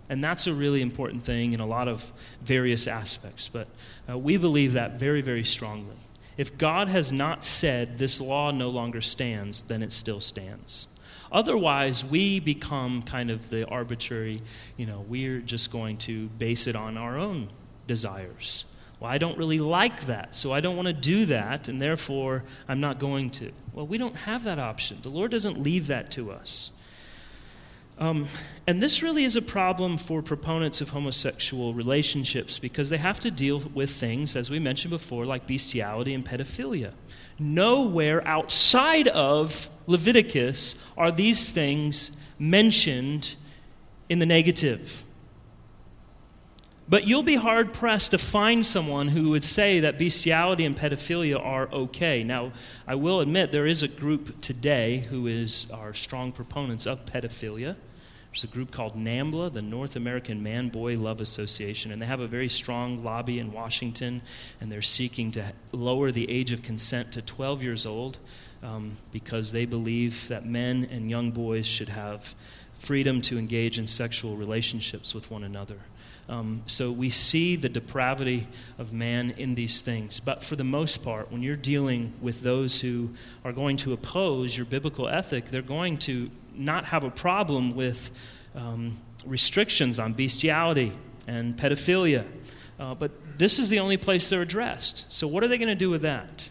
And 0.09 0.23
that's 0.23 0.47
a 0.47 0.53
really 0.53 0.81
important 0.81 1.23
thing 1.23 1.53
in 1.53 1.59
a 1.59 1.65
lot 1.65 1.87
of 1.87 2.13
various 2.41 2.87
aspects. 2.87 3.49
But 3.49 3.67
uh, 4.09 4.17
we 4.17 4.37
believe 4.37 4.73
that 4.73 4.99
very, 4.99 5.21
very 5.21 5.43
strongly. 5.43 5.95
If 6.37 6.57
God 6.57 6.87
has 6.89 7.11
not 7.11 7.43
said 7.43 7.97
this 7.97 8.19
law 8.19 8.51
no 8.51 8.69
longer 8.69 9.01
stands, 9.01 9.63
then 9.63 9.81
it 9.81 9.93
still 9.93 10.19
stands. 10.19 10.87
Otherwise, 11.31 12.05
we 12.05 12.39
become 12.39 13.01
kind 13.01 13.29
of 13.29 13.49
the 13.49 13.67
arbitrary, 13.67 14.41
you 14.77 14.85
know, 14.85 15.03
we're 15.07 15.39
just 15.39 15.71
going 15.71 15.97
to 15.97 16.27
base 16.27 16.67
it 16.67 16.75
on 16.75 16.97
our 16.97 17.17
own 17.17 17.49
desires. 17.87 18.65
Well, 18.99 19.11
I 19.11 19.17
don't 19.17 19.37
really 19.37 19.59
like 19.59 20.05
that, 20.05 20.35
so 20.35 20.53
I 20.53 20.61
don't 20.61 20.75
want 20.75 20.87
to 20.87 20.93
do 20.93 21.25
that, 21.25 21.67
and 21.67 21.81
therefore 21.81 22.43
I'm 22.67 22.79
not 22.79 22.97
going 22.99 23.29
to. 23.31 23.51
Well, 23.73 23.85
we 23.85 23.97
don't 23.97 24.15
have 24.15 24.43
that 24.43 24.57
option. 24.57 24.99
The 25.01 25.09
Lord 25.09 25.31
doesn't 25.31 25.61
leave 25.61 25.87
that 25.87 26.11
to 26.11 26.31
us. 26.31 26.71
Um, 27.97 28.27
and 28.67 28.81
this 28.81 29.01
really 29.01 29.23
is 29.23 29.37
a 29.37 29.41
problem 29.41 29.97
for 29.97 30.21
proponents 30.21 30.81
of 30.81 30.89
homosexual 30.89 31.73
relationships 31.73 32.59
because 32.59 32.89
they 32.89 32.97
have 32.97 33.21
to 33.21 33.31
deal 33.31 33.59
with 33.73 33.89
things, 33.89 34.35
as 34.35 34.49
we 34.49 34.59
mentioned 34.59 34.91
before, 34.91 35.25
like 35.25 35.47
bestiality 35.47 36.13
and 36.13 36.25
pedophilia. 36.25 36.91
Nowhere 37.39 38.25
outside 38.27 39.07
of 39.07 39.69
Leviticus 39.87 40.75
are 40.97 41.11
these 41.11 41.49
things 41.49 42.11
mentioned 42.37 43.35
in 44.09 44.19
the 44.19 44.25
negative. 44.25 45.04
But 46.87 47.07
you'll 47.07 47.23
be 47.23 47.35
hard 47.35 47.73
pressed 47.73 48.11
to 48.11 48.19
find 48.19 48.63
someone 48.63 49.07
who 49.07 49.31
would 49.31 49.43
say 49.43 49.79
that 49.79 49.97
bestiality 49.97 50.65
and 50.65 50.77
pedophilia 50.77 51.43
are 51.43 51.67
okay. 51.71 52.23
Now, 52.23 52.51
I 52.85 52.93
will 52.93 53.21
admit 53.21 53.51
there 53.51 53.65
is 53.65 53.81
a 53.81 53.87
group 53.87 54.39
today 54.39 55.03
who 55.09 55.25
is 55.25 55.65
our 55.71 55.95
strong 55.95 56.31
proponents 56.31 56.85
of 56.85 57.05
pedophilia. 57.05 57.75
There's 58.29 58.43
a 58.43 58.47
group 58.47 58.69
called 58.69 58.95
NAMBLA, 58.95 59.53
the 59.53 59.61
North 59.63 59.95
American 59.95 60.43
Man 60.43 60.69
Boy 60.69 60.97
Love 60.97 61.21
Association, 61.21 61.91
and 61.91 61.99
they 62.01 62.05
have 62.05 62.19
a 62.19 62.27
very 62.27 62.49
strong 62.49 63.03
lobby 63.03 63.39
in 63.39 63.51
Washington, 63.51 64.21
and 64.61 64.71
they're 64.71 64.81
seeking 64.83 65.31
to 65.31 65.53
lower 65.71 66.11
the 66.11 66.29
age 66.29 66.51
of 66.51 66.61
consent 66.61 67.13
to 67.13 67.21
12 67.21 67.63
years 67.63 67.85
old 67.85 68.17
um, 68.61 68.97
because 69.11 69.53
they 69.53 69.65
believe 69.65 70.27
that 70.27 70.45
men 70.45 70.87
and 70.91 71.09
young 71.09 71.31
boys 71.31 71.65
should 71.65 71.89
have 71.89 72.35
freedom 72.77 73.21
to 73.21 73.39
engage 73.39 73.79
in 73.79 73.87
sexual 73.87 74.35
relationships 74.35 75.15
with 75.15 75.31
one 75.31 75.43
another. 75.43 75.79
Um, 76.27 76.63
so 76.65 76.91
we 76.91 77.09
see 77.09 77.55
the 77.55 77.69
depravity 77.69 78.47
of 78.79 78.91
man 78.91 79.31
in 79.37 79.55
these 79.55 79.81
things. 79.81 80.19
But 80.19 80.43
for 80.43 80.55
the 80.55 80.63
most 80.63 81.03
part, 81.03 81.31
when 81.31 81.43
you're 81.43 81.55
dealing 81.55 82.13
with 82.19 82.41
those 82.41 82.81
who 82.81 83.11
are 83.43 83.53
going 83.53 83.77
to 83.77 83.93
oppose 83.93 84.57
your 84.57 84.65
biblical 84.65 85.07
ethic, 85.07 85.49
they're 85.49 85.61
going 85.61 85.97
to 85.99 86.31
not 86.55 86.85
have 86.85 87.03
a 87.03 87.11
problem 87.11 87.75
with 87.75 88.11
um, 88.55 88.97
restrictions 89.25 89.99
on 89.99 90.13
bestiality 90.13 90.93
and 91.27 91.55
pedophilia. 91.55 92.25
Uh, 92.79 92.95
but 92.95 93.11
this 93.37 93.59
is 93.59 93.69
the 93.69 93.79
only 93.79 93.97
place 93.97 94.29
they're 94.29 94.41
addressed. 94.41 95.05
So, 95.09 95.27
what 95.27 95.43
are 95.43 95.47
they 95.47 95.57
going 95.57 95.69
to 95.69 95.75
do 95.75 95.89
with 95.89 96.01
that? 96.01 96.49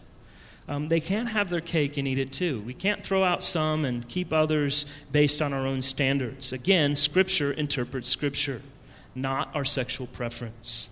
Um, 0.67 0.87
they 0.87 0.99
can't 0.99 1.29
have 1.29 1.49
their 1.49 1.61
cake 1.61 1.97
and 1.97 2.07
eat 2.07 2.17
it 2.17 2.31
too. 2.31 2.61
We 2.61 2.73
can't 2.73 3.03
throw 3.03 3.23
out 3.23 3.43
some 3.43 3.85
and 3.85 4.07
keep 4.07 4.33
others 4.33 4.87
based 5.11 5.41
on 5.41 5.53
our 5.53 5.67
own 5.67 5.83
standards. 5.83 6.51
Again, 6.51 6.95
Scripture 6.95 7.51
interprets 7.51 8.07
Scripture 8.09 8.61
not 9.15 9.55
our 9.55 9.65
sexual 9.65 10.07
preference. 10.07 10.89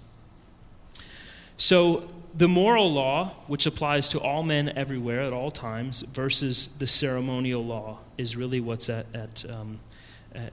So, 1.57 2.09
the 2.35 2.47
moral 2.47 2.91
law, 2.91 3.29
which 3.45 3.67
applies 3.67 4.09
to 4.09 4.19
all 4.19 4.41
men 4.41 4.69
everywhere 4.75 5.21
at 5.21 5.33
all 5.33 5.51
times, 5.51 6.01
versus 6.01 6.69
the 6.79 6.87
ceremonial 6.87 7.63
law, 7.63 7.99
is 8.17 8.35
really 8.35 8.59
what's 8.59 8.89
at, 8.89 9.05
at, 9.13 9.45
um, 9.53 9.79
at 10.33 10.51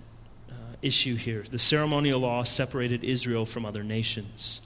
uh, 0.51 0.55
issue 0.83 1.17
here. 1.17 1.45
The 1.51 1.59
ceremonial 1.59 2.21
law 2.21 2.43
separated 2.43 3.03
Israel 3.03 3.47
from 3.47 3.65
other 3.65 3.83
nations. 3.83 4.61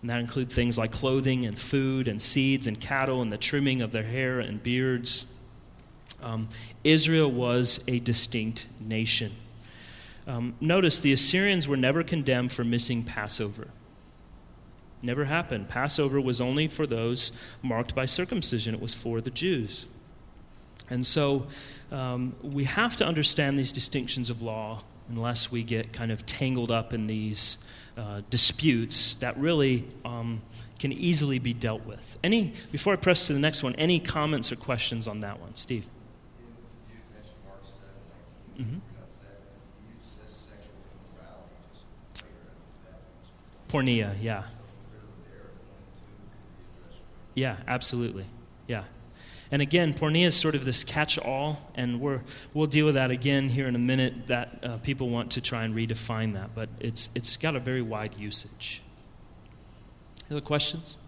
And 0.00 0.08
that 0.08 0.20
includes 0.20 0.54
things 0.54 0.78
like 0.78 0.92
clothing 0.92 1.44
and 1.44 1.58
food 1.58 2.08
and 2.08 2.22
seeds 2.22 2.66
and 2.66 2.80
cattle 2.80 3.20
and 3.20 3.30
the 3.30 3.38
trimming 3.38 3.82
of 3.82 3.92
their 3.92 4.04
hair 4.04 4.40
and 4.40 4.62
beards. 4.62 5.26
Um, 6.22 6.48
Israel 6.82 7.30
was 7.30 7.84
a 7.86 7.98
distinct 7.98 8.66
nation. 8.80 9.32
Um, 10.28 10.54
notice 10.60 11.00
the 11.00 11.12
Assyrians 11.12 11.66
were 11.66 11.76
never 11.76 12.04
condemned 12.04 12.52
for 12.52 12.62
missing 12.62 13.02
Passover. 13.02 13.68
Never 15.00 15.24
happened. 15.24 15.68
Passover 15.68 16.20
was 16.20 16.40
only 16.40 16.68
for 16.68 16.86
those 16.86 17.32
marked 17.62 17.94
by 17.94 18.04
circumcision, 18.04 18.74
it 18.74 18.80
was 18.80 18.94
for 18.94 19.20
the 19.22 19.30
Jews. 19.30 19.88
And 20.90 21.06
so 21.06 21.46
um, 21.90 22.36
we 22.42 22.64
have 22.64 22.96
to 22.96 23.06
understand 23.06 23.58
these 23.58 23.72
distinctions 23.72 24.28
of 24.28 24.42
law 24.42 24.82
unless 25.08 25.50
we 25.50 25.62
get 25.62 25.92
kind 25.92 26.12
of 26.12 26.26
tangled 26.26 26.70
up 26.70 26.92
in 26.92 27.06
these 27.06 27.56
uh, 27.96 28.20
disputes 28.28 29.14
that 29.16 29.36
really 29.38 29.84
um, 30.04 30.42
can 30.78 30.92
easily 30.92 31.38
be 31.38 31.54
dealt 31.54 31.86
with. 31.86 32.18
Any, 32.22 32.52
before 32.70 32.92
I 32.92 32.96
press 32.96 33.26
to 33.28 33.32
the 33.32 33.38
next 33.38 33.62
one, 33.62 33.74
any 33.76 33.98
comments 33.98 34.52
or 34.52 34.56
questions 34.56 35.08
on 35.08 35.20
that 35.20 35.40
one? 35.40 35.54
Steve? 35.54 35.86
Mm-hmm. 38.58 38.78
Porneia, 43.68 44.14
yeah. 44.20 44.44
Yeah, 47.34 47.56
absolutely. 47.66 48.24
Yeah. 48.66 48.84
And 49.50 49.62
again, 49.62 49.94
porneia 49.94 50.26
is 50.26 50.34
sort 50.34 50.54
of 50.54 50.64
this 50.64 50.84
catch 50.84 51.18
all, 51.18 51.70
and 51.74 52.00
we're, 52.00 52.22
we'll 52.52 52.66
deal 52.66 52.86
with 52.86 52.94
that 52.96 53.10
again 53.10 53.48
here 53.48 53.66
in 53.66 53.74
a 53.74 53.78
minute 53.78 54.26
that 54.26 54.58
uh, 54.62 54.76
people 54.78 55.08
want 55.08 55.30
to 55.32 55.40
try 55.40 55.64
and 55.64 55.74
redefine 55.74 56.34
that, 56.34 56.54
but 56.54 56.68
it's, 56.80 57.08
it's 57.14 57.36
got 57.36 57.56
a 57.56 57.60
very 57.60 57.80
wide 57.80 58.14
usage. 58.18 58.82
Other 60.30 60.42
questions? 60.42 60.98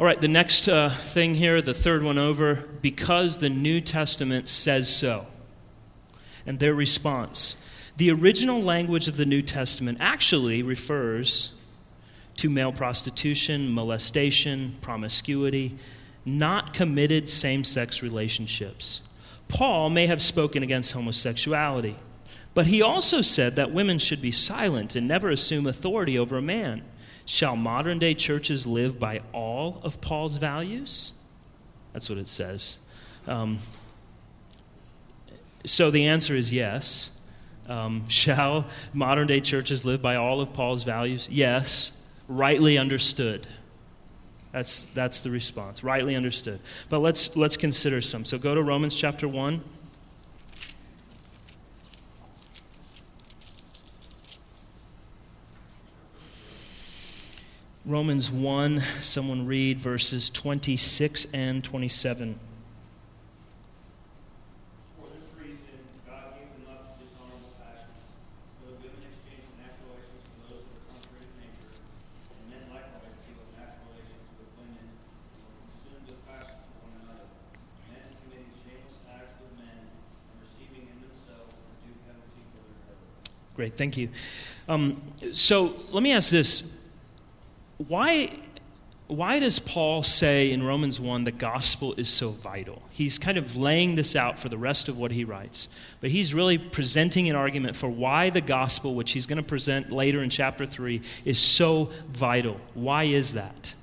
All 0.00 0.06
right, 0.06 0.20
the 0.20 0.26
next 0.26 0.66
uh, 0.66 0.90
thing 0.90 1.36
here, 1.36 1.62
the 1.62 1.74
third 1.74 2.02
one 2.02 2.18
over, 2.18 2.68
because 2.80 3.38
the 3.38 3.48
New 3.48 3.80
Testament 3.80 4.48
says 4.48 4.92
so. 4.92 5.26
And 6.44 6.58
their 6.58 6.74
response 6.74 7.56
the 8.02 8.10
original 8.10 8.60
language 8.60 9.06
of 9.06 9.16
the 9.16 9.24
New 9.24 9.40
Testament 9.40 9.96
actually 10.00 10.60
refers 10.60 11.52
to 12.34 12.50
male 12.50 12.72
prostitution, 12.72 13.70
molestation, 13.70 14.76
promiscuity, 14.80 15.76
not 16.24 16.74
committed 16.74 17.28
same 17.28 17.62
sex 17.62 18.02
relationships. 18.02 19.02
Paul 19.46 19.88
may 19.88 20.08
have 20.08 20.20
spoken 20.20 20.64
against 20.64 20.94
homosexuality, 20.94 21.94
but 22.54 22.66
he 22.66 22.82
also 22.82 23.20
said 23.20 23.54
that 23.54 23.70
women 23.70 24.00
should 24.00 24.20
be 24.20 24.32
silent 24.32 24.96
and 24.96 25.06
never 25.06 25.30
assume 25.30 25.68
authority 25.68 26.18
over 26.18 26.36
a 26.36 26.42
man. 26.42 26.82
Shall 27.24 27.54
modern 27.54 28.00
day 28.00 28.14
churches 28.14 28.66
live 28.66 28.98
by 28.98 29.20
all 29.32 29.80
of 29.84 30.00
Paul's 30.00 30.38
values? 30.38 31.12
That's 31.92 32.10
what 32.10 32.18
it 32.18 32.26
says. 32.26 32.78
Um, 33.28 33.58
so 35.64 35.92
the 35.92 36.04
answer 36.04 36.34
is 36.34 36.52
yes. 36.52 37.12
Um, 37.72 38.06
shall 38.08 38.66
modern 38.92 39.26
day 39.26 39.40
churches 39.40 39.84
live 39.84 40.02
by 40.02 40.16
all 40.16 40.40
of 40.40 40.52
Paul's 40.52 40.84
values? 40.84 41.28
Yes, 41.30 41.92
rightly 42.28 42.76
understood. 42.76 43.46
That's, 44.52 44.84
that's 44.92 45.22
the 45.22 45.30
response, 45.30 45.82
rightly 45.82 46.14
understood. 46.14 46.60
But 46.90 46.98
let's, 46.98 47.34
let's 47.34 47.56
consider 47.56 48.02
some. 48.02 48.26
So 48.26 48.36
go 48.36 48.54
to 48.54 48.62
Romans 48.62 48.94
chapter 48.94 49.26
1. 49.26 49.64
Romans 57.86 58.30
1, 58.30 58.80
someone 59.00 59.46
read 59.46 59.80
verses 59.80 60.28
26 60.28 61.26
and 61.32 61.64
27. 61.64 62.38
Great, 83.62 83.76
thank 83.76 83.96
you. 83.96 84.08
Um, 84.66 85.00
so 85.30 85.76
let 85.92 86.02
me 86.02 86.10
ask 86.10 86.30
this 86.30 86.64
why, 87.78 88.36
why 89.06 89.38
does 89.38 89.60
Paul 89.60 90.02
say 90.02 90.50
in 90.50 90.64
Romans 90.64 90.98
1 90.98 91.22
the 91.22 91.30
gospel 91.30 91.94
is 91.94 92.08
so 92.08 92.30
vital? 92.30 92.82
He's 92.90 93.20
kind 93.20 93.38
of 93.38 93.54
laying 93.54 93.94
this 93.94 94.16
out 94.16 94.36
for 94.36 94.48
the 94.48 94.58
rest 94.58 94.88
of 94.88 94.98
what 94.98 95.12
he 95.12 95.22
writes, 95.22 95.68
but 96.00 96.10
he's 96.10 96.34
really 96.34 96.58
presenting 96.58 97.30
an 97.30 97.36
argument 97.36 97.76
for 97.76 97.88
why 97.88 98.30
the 98.30 98.40
gospel, 98.40 98.96
which 98.96 99.12
he's 99.12 99.26
going 99.26 99.36
to 99.36 99.44
present 99.44 99.92
later 99.92 100.24
in 100.24 100.28
chapter 100.28 100.66
3, 100.66 101.00
is 101.24 101.38
so 101.38 101.84
vital. 102.08 102.60
Why 102.74 103.04
is 103.04 103.34
that? 103.34 103.74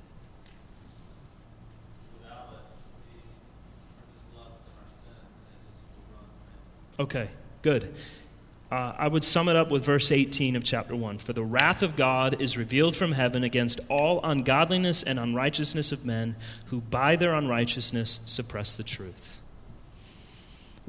Okay, 6.98 7.30
good. 7.62 7.94
Uh, 8.70 8.94
I 8.96 9.08
would 9.08 9.24
sum 9.24 9.48
it 9.48 9.56
up 9.56 9.70
with 9.70 9.84
verse 9.84 10.12
18 10.12 10.54
of 10.54 10.62
chapter 10.62 10.94
1 10.94 11.18
For 11.18 11.32
the 11.32 11.42
wrath 11.42 11.82
of 11.82 11.96
God 11.96 12.40
is 12.40 12.56
revealed 12.56 12.94
from 12.94 13.12
heaven 13.12 13.42
against 13.42 13.80
all 13.88 14.20
ungodliness 14.22 15.02
and 15.02 15.18
unrighteousness 15.18 15.90
of 15.90 16.04
men 16.04 16.36
who 16.66 16.80
by 16.80 17.16
their 17.16 17.34
unrighteousness 17.34 18.20
suppress 18.24 18.76
the 18.76 18.84
truth. 18.84 19.39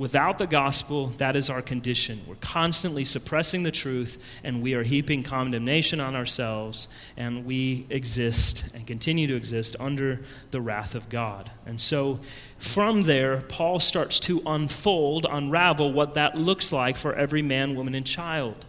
Without 0.01 0.39
the 0.39 0.47
gospel, 0.47 1.05
that 1.17 1.35
is 1.35 1.47
our 1.47 1.61
condition. 1.61 2.21
We're 2.25 2.33
constantly 2.41 3.05
suppressing 3.05 3.61
the 3.61 3.69
truth, 3.69 4.17
and 4.43 4.59
we 4.59 4.73
are 4.73 4.81
heaping 4.81 5.21
condemnation 5.21 5.99
on 5.99 6.15
ourselves, 6.15 6.87
and 7.15 7.45
we 7.45 7.85
exist 7.87 8.67
and 8.73 8.87
continue 8.87 9.27
to 9.27 9.35
exist 9.35 9.75
under 9.79 10.21
the 10.49 10.59
wrath 10.59 10.95
of 10.95 11.07
God. 11.07 11.51
And 11.67 11.79
so, 11.79 12.19
from 12.57 13.03
there, 13.03 13.41
Paul 13.41 13.77
starts 13.79 14.19
to 14.21 14.41
unfold, 14.43 15.27
unravel 15.29 15.93
what 15.93 16.15
that 16.15 16.35
looks 16.35 16.73
like 16.73 16.97
for 16.97 17.13
every 17.13 17.43
man, 17.43 17.75
woman, 17.75 17.93
and 17.93 18.03
child. 18.03 18.65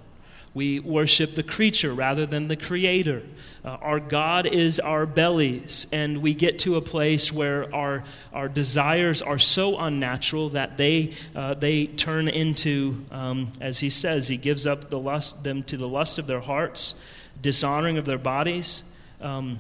We 0.55 0.81
worship 0.81 1.33
the 1.33 1.43
creature 1.43 1.95
rather 1.95 2.27
than 2.27 2.49
the 2.49 2.57
creator. 2.57 3.23
Uh, 3.65 3.79
our 3.81 4.01
God 4.01 4.45
is 4.45 4.79
our 4.81 5.07
bellies, 5.07 5.87
and 5.93 6.19
we 6.19 6.35
get 6.35 6.59
to 6.61 6.77
a 6.77 6.83
place 6.83 7.33
where 7.33 7.75
our, 7.75 8.05
our 8.33 8.49
desires 8.49 9.23
are 9.23 9.39
so 9.39 9.79
unnatural 9.79 10.51
that 10.51 10.77
they, 10.77 11.13
uh, 11.35 11.55
they 11.55 11.87
turn 11.87 12.29
into, 12.29 13.05
um, 13.11 13.51
as 13.61 13.79
he 13.79 13.89
says, 13.89 14.29
he 14.29 14.37
gives 14.37 14.67
up 14.67 14.91
the 14.91 14.99
lust, 14.99 15.45
them 15.45 15.63
to 15.65 15.77
the 15.77 15.89
lust 15.89 16.19
of 16.19 16.27
their 16.27 16.41
hearts, 16.41 16.97
dishonoring 17.41 17.97
of 17.97 18.05
their 18.05 18.19
bodies. 18.19 18.83
Um, 19.21 19.59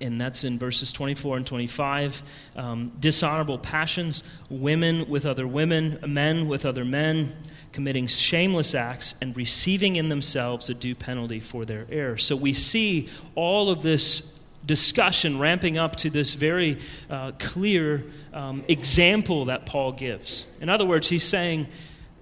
and 0.00 0.20
that's 0.20 0.44
in 0.44 0.58
verses 0.58 0.92
24 0.92 1.38
and 1.38 1.46
25. 1.46 2.22
Um, 2.56 2.92
dishonorable 2.98 3.58
passions, 3.58 4.22
women 4.48 5.08
with 5.08 5.26
other 5.26 5.46
women, 5.46 5.98
men 6.06 6.48
with 6.48 6.64
other 6.64 6.84
men 6.84 7.36
committing 7.72 8.06
shameless 8.06 8.74
acts 8.74 9.14
and 9.20 9.36
receiving 9.36 9.96
in 9.96 10.08
themselves 10.08 10.68
a 10.68 10.74
due 10.74 10.94
penalty 10.94 11.40
for 11.40 11.64
their 11.64 11.86
error. 11.90 12.16
So 12.18 12.36
we 12.36 12.52
see 12.52 13.08
all 13.34 13.70
of 13.70 13.82
this 13.82 14.30
discussion 14.64 15.38
ramping 15.38 15.78
up 15.78 15.96
to 15.96 16.10
this 16.10 16.34
very 16.34 16.78
uh, 17.10 17.32
clear 17.38 18.04
um, 18.32 18.62
example 18.68 19.46
that 19.46 19.66
Paul 19.66 19.92
gives. 19.92 20.46
In 20.60 20.68
other 20.68 20.86
words, 20.86 21.08
he's 21.08 21.24
saying 21.24 21.66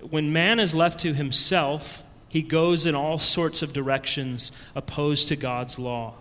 when 0.09 0.33
man 0.33 0.61
is 0.61 0.75
left 0.75 1.01
to 1.01 1.12
himself, 1.12 2.03
he 2.29 2.42
goes 2.42 2.87
in 2.87 2.94
all 2.94 3.18
sorts 3.18 3.61
of 3.61 3.73
directions 3.73 4.53
opposed 4.75 5.29
to 5.29 5.37
God's 5.37 5.79
law. 5.79 6.14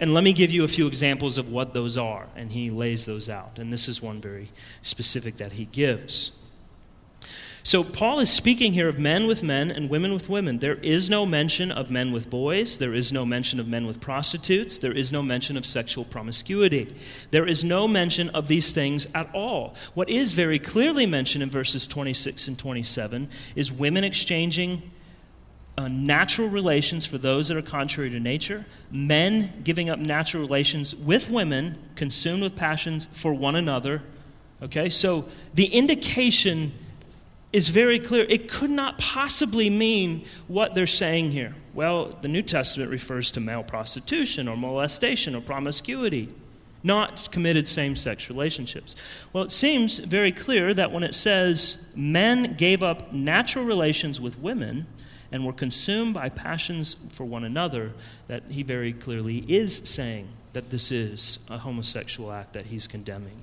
And 0.00 0.14
let 0.14 0.24
me 0.24 0.32
give 0.32 0.50
you 0.50 0.64
a 0.64 0.68
few 0.68 0.86
examples 0.86 1.38
of 1.38 1.48
what 1.48 1.74
those 1.74 1.96
are. 1.96 2.26
And 2.36 2.50
he 2.50 2.70
lays 2.70 3.06
those 3.06 3.28
out. 3.28 3.58
And 3.58 3.72
this 3.72 3.88
is 3.88 4.02
one 4.02 4.20
very 4.20 4.50
specific 4.82 5.36
that 5.38 5.52
he 5.52 5.66
gives. 5.66 6.32
So, 7.66 7.82
Paul 7.82 8.20
is 8.20 8.28
speaking 8.28 8.74
here 8.74 8.90
of 8.90 8.98
men 8.98 9.26
with 9.26 9.42
men 9.42 9.70
and 9.70 9.88
women 9.88 10.12
with 10.12 10.28
women. 10.28 10.58
There 10.58 10.74
is 10.74 11.08
no 11.08 11.24
mention 11.24 11.72
of 11.72 11.90
men 11.90 12.12
with 12.12 12.28
boys. 12.28 12.76
There 12.76 12.92
is 12.92 13.10
no 13.10 13.24
mention 13.24 13.58
of 13.58 13.66
men 13.66 13.86
with 13.86 14.00
prostitutes. 14.00 14.76
There 14.76 14.92
is 14.92 15.10
no 15.10 15.22
mention 15.22 15.56
of 15.56 15.64
sexual 15.64 16.04
promiscuity. 16.04 16.94
There 17.30 17.46
is 17.46 17.64
no 17.64 17.88
mention 17.88 18.28
of 18.30 18.48
these 18.48 18.74
things 18.74 19.06
at 19.14 19.34
all. 19.34 19.74
What 19.94 20.10
is 20.10 20.34
very 20.34 20.58
clearly 20.58 21.06
mentioned 21.06 21.42
in 21.42 21.48
verses 21.48 21.88
26 21.88 22.48
and 22.48 22.58
27 22.58 23.30
is 23.56 23.72
women 23.72 24.04
exchanging 24.04 24.82
uh, 25.76 25.88
natural 25.88 26.48
relations 26.48 27.04
for 27.04 27.18
those 27.18 27.48
that 27.48 27.56
are 27.56 27.62
contrary 27.62 28.10
to 28.10 28.20
nature, 28.20 28.64
men 28.90 29.52
giving 29.64 29.90
up 29.90 29.98
natural 29.98 30.42
relations 30.42 30.94
with 30.94 31.28
women, 31.28 31.76
consumed 31.96 32.42
with 32.42 32.54
passions 32.54 33.08
for 33.12 33.34
one 33.34 33.56
another. 33.56 34.02
Okay, 34.62 34.88
so 34.88 35.28
the 35.52 35.66
indication 35.66 36.72
is 37.52 37.68
very 37.68 37.98
clear. 37.98 38.24
It 38.28 38.48
could 38.48 38.70
not 38.70 38.98
possibly 38.98 39.68
mean 39.68 40.24
what 40.48 40.74
they're 40.74 40.86
saying 40.86 41.32
here. 41.32 41.54
Well, 41.72 42.06
the 42.06 42.28
New 42.28 42.42
Testament 42.42 42.90
refers 42.90 43.32
to 43.32 43.40
male 43.40 43.64
prostitution 43.64 44.48
or 44.48 44.56
molestation 44.56 45.34
or 45.34 45.40
promiscuity, 45.40 46.28
not 46.84 47.28
committed 47.32 47.66
same 47.66 47.96
sex 47.96 48.28
relationships. 48.28 48.94
Well, 49.32 49.42
it 49.42 49.50
seems 49.50 49.98
very 49.98 50.30
clear 50.30 50.72
that 50.74 50.92
when 50.92 51.02
it 51.02 51.14
says 51.14 51.78
men 51.96 52.54
gave 52.54 52.82
up 52.82 53.12
natural 53.12 53.64
relations 53.64 54.20
with 54.20 54.38
women 54.38 54.86
and 55.34 55.44
were 55.44 55.52
consumed 55.52 56.14
by 56.14 56.28
passions 56.28 56.96
for 57.08 57.24
one 57.24 57.42
another, 57.42 57.92
that 58.28 58.44
he 58.50 58.62
very 58.62 58.92
clearly 58.92 59.38
is 59.48 59.82
saying 59.82 60.28
that 60.52 60.70
this 60.70 60.92
is 60.92 61.40
a 61.50 61.58
homosexual 61.58 62.30
act 62.30 62.52
that 62.52 62.66
he's 62.66 62.86
condemning. 62.86 63.34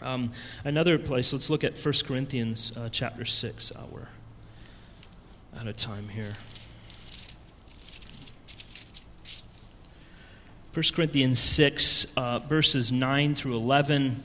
Um, 0.00 0.30
another 0.64 1.00
place, 1.00 1.32
let's 1.32 1.50
look 1.50 1.64
at 1.64 1.76
1 1.76 1.94
Corinthians 2.06 2.72
uh, 2.76 2.88
chapter 2.88 3.24
6. 3.24 3.72
Uh, 3.72 3.80
we're 3.90 4.06
out 5.58 5.66
of 5.66 5.74
time 5.74 6.08
here. 6.08 6.34
1 10.72 10.84
Corinthians 10.94 11.40
6, 11.40 12.06
uh, 12.16 12.38
verses 12.38 12.92
9 12.92 13.34
through 13.34 13.56
11. 13.56 14.22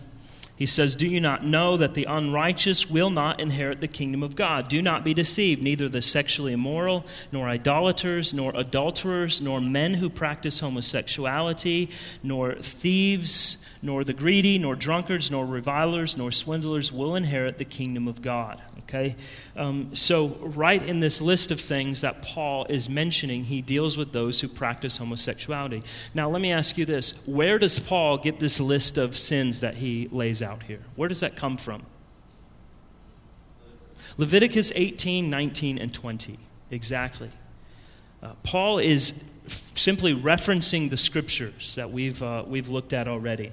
He 0.57 0.65
says, 0.65 0.95
Do 0.95 1.07
you 1.07 1.21
not 1.21 1.45
know 1.45 1.77
that 1.77 1.93
the 1.93 2.05
unrighteous 2.05 2.89
will 2.89 3.11
not 3.11 3.39
inherit 3.39 3.79
the 3.79 3.87
kingdom 3.87 4.23
of 4.23 4.35
God? 4.35 4.67
Do 4.67 4.81
not 4.81 5.03
be 5.03 5.13
deceived. 5.13 5.61
Neither 5.61 5.87
the 5.87 6.01
sexually 6.01 6.51
immoral, 6.51 7.05
nor 7.31 7.47
idolaters, 7.47 8.33
nor 8.33 8.51
adulterers, 8.55 9.39
nor 9.39 9.61
men 9.61 9.93
who 9.93 10.09
practice 10.09 10.59
homosexuality, 10.59 11.91
nor 12.23 12.55
thieves, 12.55 13.57
nor 13.81 14.03
the 14.03 14.13
greedy, 14.13 14.57
nor 14.57 14.75
drunkards, 14.75 15.29
nor 15.29 15.45
revilers, 15.45 16.17
nor 16.17 16.31
swindlers 16.31 16.91
will 16.91 17.15
inherit 17.15 17.57
the 17.57 17.65
kingdom 17.65 18.07
of 18.07 18.21
God. 18.21 18.61
Okay? 18.79 19.15
Um, 19.55 19.95
so, 19.95 20.27
right 20.41 20.81
in 20.81 21.01
this 21.01 21.21
list 21.21 21.51
of 21.51 21.59
things 21.59 22.01
that 22.01 22.21
Paul 22.21 22.65
is 22.69 22.89
mentioning, 22.89 23.43
he 23.45 23.61
deals 23.61 23.97
with 23.97 24.13
those 24.13 24.39
who 24.41 24.47
practice 24.47 24.97
homosexuality. 24.97 25.83
Now, 26.13 26.29
let 26.29 26.41
me 26.41 26.51
ask 26.51 26.77
you 26.77 26.85
this 26.85 27.21
where 27.25 27.59
does 27.59 27.79
Paul 27.79 28.17
get 28.17 28.39
this 28.39 28.59
list 28.59 28.97
of 28.97 29.17
sins 29.17 29.59
that 29.59 29.75
he 29.75 30.07
lays 30.11 30.41
out 30.41 30.63
here? 30.63 30.81
Where 30.95 31.09
does 31.09 31.19
that 31.19 31.35
come 31.35 31.57
from? 31.57 31.83
Leviticus 34.17 34.71
18, 34.75 35.29
19, 35.29 35.77
and 35.77 35.93
20. 35.93 36.39
Exactly. 36.71 37.29
Uh, 38.23 38.33
Paul 38.43 38.79
is 38.79 39.13
f- 39.45 39.71
simply 39.75 40.15
referencing 40.15 40.89
the 40.89 40.97
scriptures 40.97 41.75
that 41.75 41.91
we've, 41.91 42.21
uh, 42.23 42.43
we've 42.47 42.69
looked 42.69 42.93
at 42.93 43.07
already. 43.07 43.51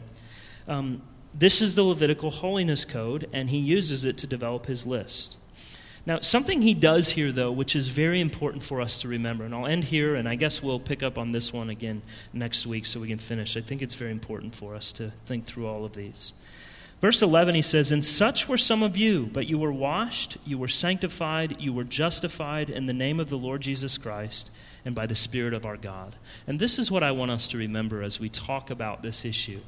Um, 0.67 1.03
this 1.37 1.61
is 1.61 1.75
the 1.75 1.83
Levitical 1.83 2.31
holiness 2.31 2.85
code, 2.85 3.29
and 3.33 3.51
he 3.51 3.59
uses 3.59 4.05
it 4.05 4.17
to 4.19 4.27
develop 4.27 4.67
his 4.67 4.87
list. 4.87 5.37
Now, 6.07 6.21
something 6.21 6.61
he 6.61 6.75
does 6.75 7.11
here, 7.11 7.33
though, 7.33 7.51
which 7.51 7.75
is 7.75 7.89
very 7.89 8.21
important 8.21 8.63
for 8.63 8.81
us 8.81 8.99
to 9.01 9.09
remember, 9.09 9.45
and 9.45 9.55
I'll 9.55 9.67
end 9.67 9.85
here, 9.85 10.15
and 10.15 10.29
I 10.29 10.35
guess 10.35 10.63
we'll 10.63 10.79
pick 10.79 11.03
up 11.03 11.17
on 11.17 11.33
this 11.33 11.53
one 11.53 11.71
again 11.71 12.03
next 12.33 12.67
week 12.67 12.85
so 12.85 13.01
we 13.01 13.09
can 13.09 13.19
finish. 13.19 13.57
I 13.57 13.63
think 13.63 13.81
it's 13.81 13.95
very 13.95 14.11
important 14.11 14.55
for 14.55 14.75
us 14.75 14.93
to 14.93 15.13
think 15.25 15.47
through 15.47 15.67
all 15.67 15.85
of 15.85 15.95
these. 15.95 16.35
Verse 17.01 17.21
11, 17.21 17.55
he 17.55 17.63
says, 17.63 17.91
And 17.91 18.05
such 18.05 18.49
were 18.49 18.59
some 18.59 18.83
of 18.83 18.97
you, 18.97 19.29
but 19.33 19.47
you 19.47 19.59
were 19.59 19.73
washed, 19.73 20.37
you 20.45 20.59
were 20.59 20.69
sanctified, 20.69 21.61
you 21.61 21.73
were 21.73 21.85
justified 21.85 22.71
in 22.71 22.87
the 22.87 22.93
name 22.93 23.19
of 23.19 23.31
the 23.31 23.39
Lord 23.39 23.63
Jesus 23.63 23.99
Christ 23.99 24.51
and 24.85 24.95
by 24.95 25.07
the 25.07 25.15
Spirit 25.15 25.55
of 25.55 25.67
our 25.67 25.77
God. 25.77 26.17
And 26.47 26.61
this 26.61 26.79
is 26.79 26.91
what 26.91 27.03
I 27.03 27.13
want 27.13 27.31
us 27.31 27.49
to 27.49 27.59
remember 27.59 28.03
as 28.03 28.21
we 28.21 28.29
talk 28.29 28.71
about 28.71 29.03
this 29.03 29.25
issue 29.25 29.61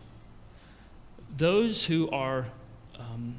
those 1.37 1.87
who 1.87 2.09
are 2.11 2.47
um, 2.99 3.37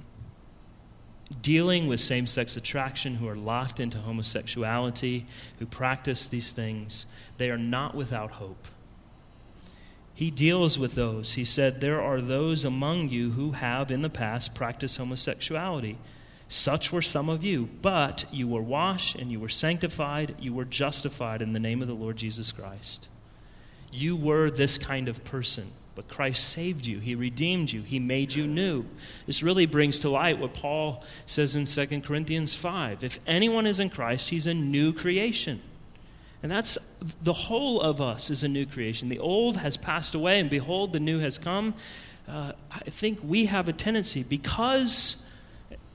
dealing 1.42 1.88
with 1.88 2.00
same 2.00 2.28
sex 2.28 2.58
attraction, 2.58 3.16
who 3.16 3.28
are 3.28 3.36
locked 3.36 3.80
into 3.80 4.00
homosexuality, 4.00 5.26
who 5.60 5.66
practice 5.66 6.28
these 6.28 6.52
things, 6.52 7.06
they 7.38 7.50
are 7.50 7.58
not 7.58 7.96
without 7.96 8.32
hope. 8.32 8.68
He 10.14 10.32
deals 10.32 10.80
with 10.80 10.96
those. 10.96 11.34
He 11.34 11.46
said, 11.46 11.80
There 11.80 12.02
are 12.02 12.22
those 12.22 12.66
among 12.66 13.10
you 13.10 13.32
who 13.32 13.52
have 13.52 13.92
in 13.92 14.02
the 14.02 14.10
past 14.10 14.56
practiced 14.56 14.98
homosexuality. 14.98 15.98
Such 16.50 16.92
were 16.92 17.02
some 17.02 17.30
of 17.30 17.44
you, 17.44 17.70
but 17.82 18.26
you 18.32 18.48
were 18.48 18.62
washed 18.62 19.16
and 19.16 19.32
you 19.32 19.40
were 19.40 19.50
sanctified, 19.50 20.34
you 20.40 20.54
were 20.54 20.66
justified 20.66 21.42
in 21.42 21.54
the 21.54 21.60
name 21.60 21.82
of 21.82 21.88
the 21.88 21.94
Lord 21.94 22.18
Jesus 22.18 22.52
Christ. 22.52 23.10
You 23.92 24.16
were 24.16 24.50
this 24.50 24.78
kind 24.78 25.08
of 25.08 25.24
person 25.24 25.72
But 25.98 26.08
Christ 26.08 26.48
saved 26.50 26.86
you, 26.86 27.00
He 27.00 27.16
redeemed 27.16 27.72
you, 27.72 27.82
He 27.82 27.98
made 27.98 28.36
you 28.36 28.46
new. 28.46 28.86
This 29.26 29.42
really 29.42 29.66
brings 29.66 29.98
to 30.00 30.10
light 30.10 30.38
what 30.38 30.54
Paul 30.54 31.04
says 31.26 31.56
in 31.56 31.66
2 31.66 32.02
Corinthians 32.02 32.54
5. 32.54 33.04
If 33.04 33.18
anyone 33.26 33.66
is 33.66 33.80
in 33.80 33.90
Christ, 33.90 34.30
he's 34.30 34.46
a 34.46 34.54
new 34.54 34.94
creation. 34.94 35.60
And 36.44 36.52
that's 36.52 36.78
the 37.24 37.34
whole 37.34 37.82
of 37.82 38.00
us 38.00 38.30
is 38.30 38.44
a 38.44 38.48
new 38.48 38.68
creation. 38.68 39.10
The 39.10 39.18
old 39.18 39.58
has 39.58 39.76
passed 39.76 40.14
away, 40.14 40.40
and 40.40 40.52
behold, 40.52 40.94
the 40.94 41.00
new 41.00 41.18
has 41.18 41.40
come. 41.40 41.74
Uh, 42.28 42.52
I 42.72 42.92
think 42.92 43.18
we 43.24 43.48
have 43.48 43.68
a 43.68 43.74
tendency, 43.74 44.22
because 44.22 45.24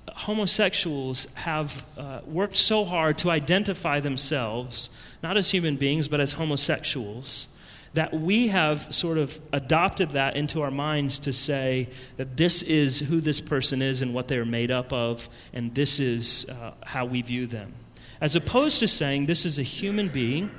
homosexuals 0.09 1.33
have 1.35 1.87
uh, 1.97 2.23
worked 2.27 2.57
so 2.57 2.85
hard 2.85 3.19
to 3.19 3.31
identify 3.31 4.01
themselves, 4.01 4.91
not 5.23 5.37
as 5.37 5.53
human 5.53 5.77
beings, 5.77 6.09
but 6.09 6.19
as 6.19 6.33
homosexuals, 6.33 7.47
that 7.95 8.15
we 8.15 8.49
have 8.49 8.93
sort 8.93 9.19
of 9.19 9.39
adopted 9.53 10.11
that 10.11 10.37
into 10.37 10.63
our 10.63 10.71
minds 10.71 11.19
to 11.21 11.33
say 11.33 11.89
that 12.17 12.37
this 12.37 12.63
is 12.63 13.01
who 13.01 13.21
this 13.21 13.41
person 13.41 13.83
is 13.83 14.01
and 14.01 14.15
what 14.15 14.29
they're 14.29 14.45
made 14.45 14.71
up 14.71 14.93
of, 14.93 15.29
and 15.53 15.75
this 15.75 16.01
is 16.01 16.47
uh, 16.49 16.73
how 16.85 17.05
we 17.05 17.21
view 17.21 17.47
them. 17.47 17.73
As 18.21 18.35
opposed 18.35 18.79
to 18.81 18.89
saying 18.89 19.27
this 19.27 19.45
is 19.45 19.59
a 19.59 19.63
human 19.63 20.09
being 20.09 20.51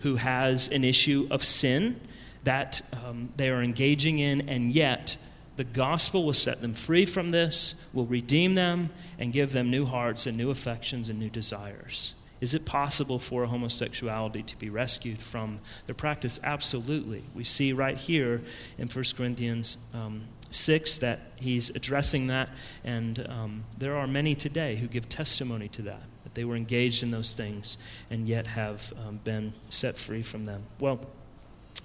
who 0.00 0.16
has 0.16 0.68
an 0.68 0.84
issue 0.84 1.26
of 1.30 1.42
sin 1.42 1.98
that 2.42 2.82
um, 2.92 3.30
they 3.36 3.48
are 3.48 3.62
engaging 3.62 4.18
in, 4.18 4.48
and 4.48 4.72
yet 4.72 5.16
the 5.56 5.64
gospel 5.64 6.24
will 6.24 6.32
set 6.34 6.60
them 6.60 6.74
free 6.74 7.06
from 7.06 7.30
this, 7.30 7.74
will 7.92 8.04
redeem 8.04 8.54
them, 8.54 8.90
and 9.18 9.32
give 9.32 9.52
them 9.52 9.70
new 9.70 9.86
hearts 9.86 10.26
and 10.26 10.36
new 10.36 10.50
affections 10.50 11.08
and 11.08 11.18
new 11.18 11.30
desires. 11.30 12.12
Is 12.44 12.52
it 12.52 12.66
possible 12.66 13.18
for 13.18 13.46
homosexuality 13.46 14.42
to 14.42 14.58
be 14.58 14.68
rescued 14.68 15.22
from 15.22 15.60
their 15.86 15.94
practice? 15.94 16.38
Absolutely. 16.44 17.22
We 17.34 17.42
see 17.42 17.72
right 17.72 17.96
here 17.96 18.42
in 18.76 18.86
1 18.86 19.04
Corinthians 19.16 19.78
um, 19.94 20.24
6 20.50 20.98
that 20.98 21.20
he's 21.36 21.70
addressing 21.70 22.26
that, 22.26 22.50
and 22.84 23.26
um, 23.30 23.64
there 23.78 23.96
are 23.96 24.06
many 24.06 24.34
today 24.34 24.76
who 24.76 24.88
give 24.88 25.08
testimony 25.08 25.68
to 25.68 25.80
that, 25.82 26.02
that 26.24 26.34
they 26.34 26.44
were 26.44 26.54
engaged 26.54 27.02
in 27.02 27.10
those 27.10 27.32
things 27.32 27.78
and 28.10 28.28
yet 28.28 28.46
have 28.48 28.92
um, 29.08 29.20
been 29.24 29.54
set 29.70 29.96
free 29.96 30.20
from 30.20 30.44
them. 30.44 30.64
Well, 30.78 31.00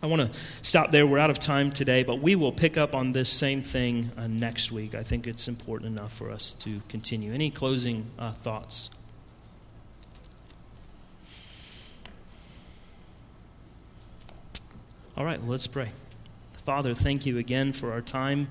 I 0.04 0.08
want 0.08 0.34
to 0.34 0.40
stop 0.62 0.92
there. 0.92 1.08
We're 1.08 1.20
out 1.20 1.30
of 1.30 1.40
time 1.40 1.72
today, 1.72 2.04
but 2.04 2.20
we 2.20 2.36
will 2.36 2.52
pick 2.52 2.76
up 2.76 2.94
on 2.96 3.14
this 3.14 3.30
same 3.30 3.62
thing 3.62 4.12
uh, 4.18 4.28
next 4.28 4.74
week. 4.74 4.94
I 4.94 5.04
think 5.04 5.26
it's 5.26 5.48
important 5.48 5.98
enough 5.98 6.12
for 6.12 6.30
us 6.30 6.54
to 6.56 6.82
continue. 6.90 7.32
Any 7.32 7.50
closing 7.50 8.08
uh, 8.20 8.34
thoughts? 8.34 8.90
All 15.20 15.26
right, 15.26 15.42
well, 15.42 15.52
let's 15.52 15.68
pray. 15.68 15.90
Father, 16.64 16.94
thank 16.94 17.26
you 17.26 17.40
again 17.40 17.74
for 17.74 17.92
our 17.92 18.00
time. 18.00 18.48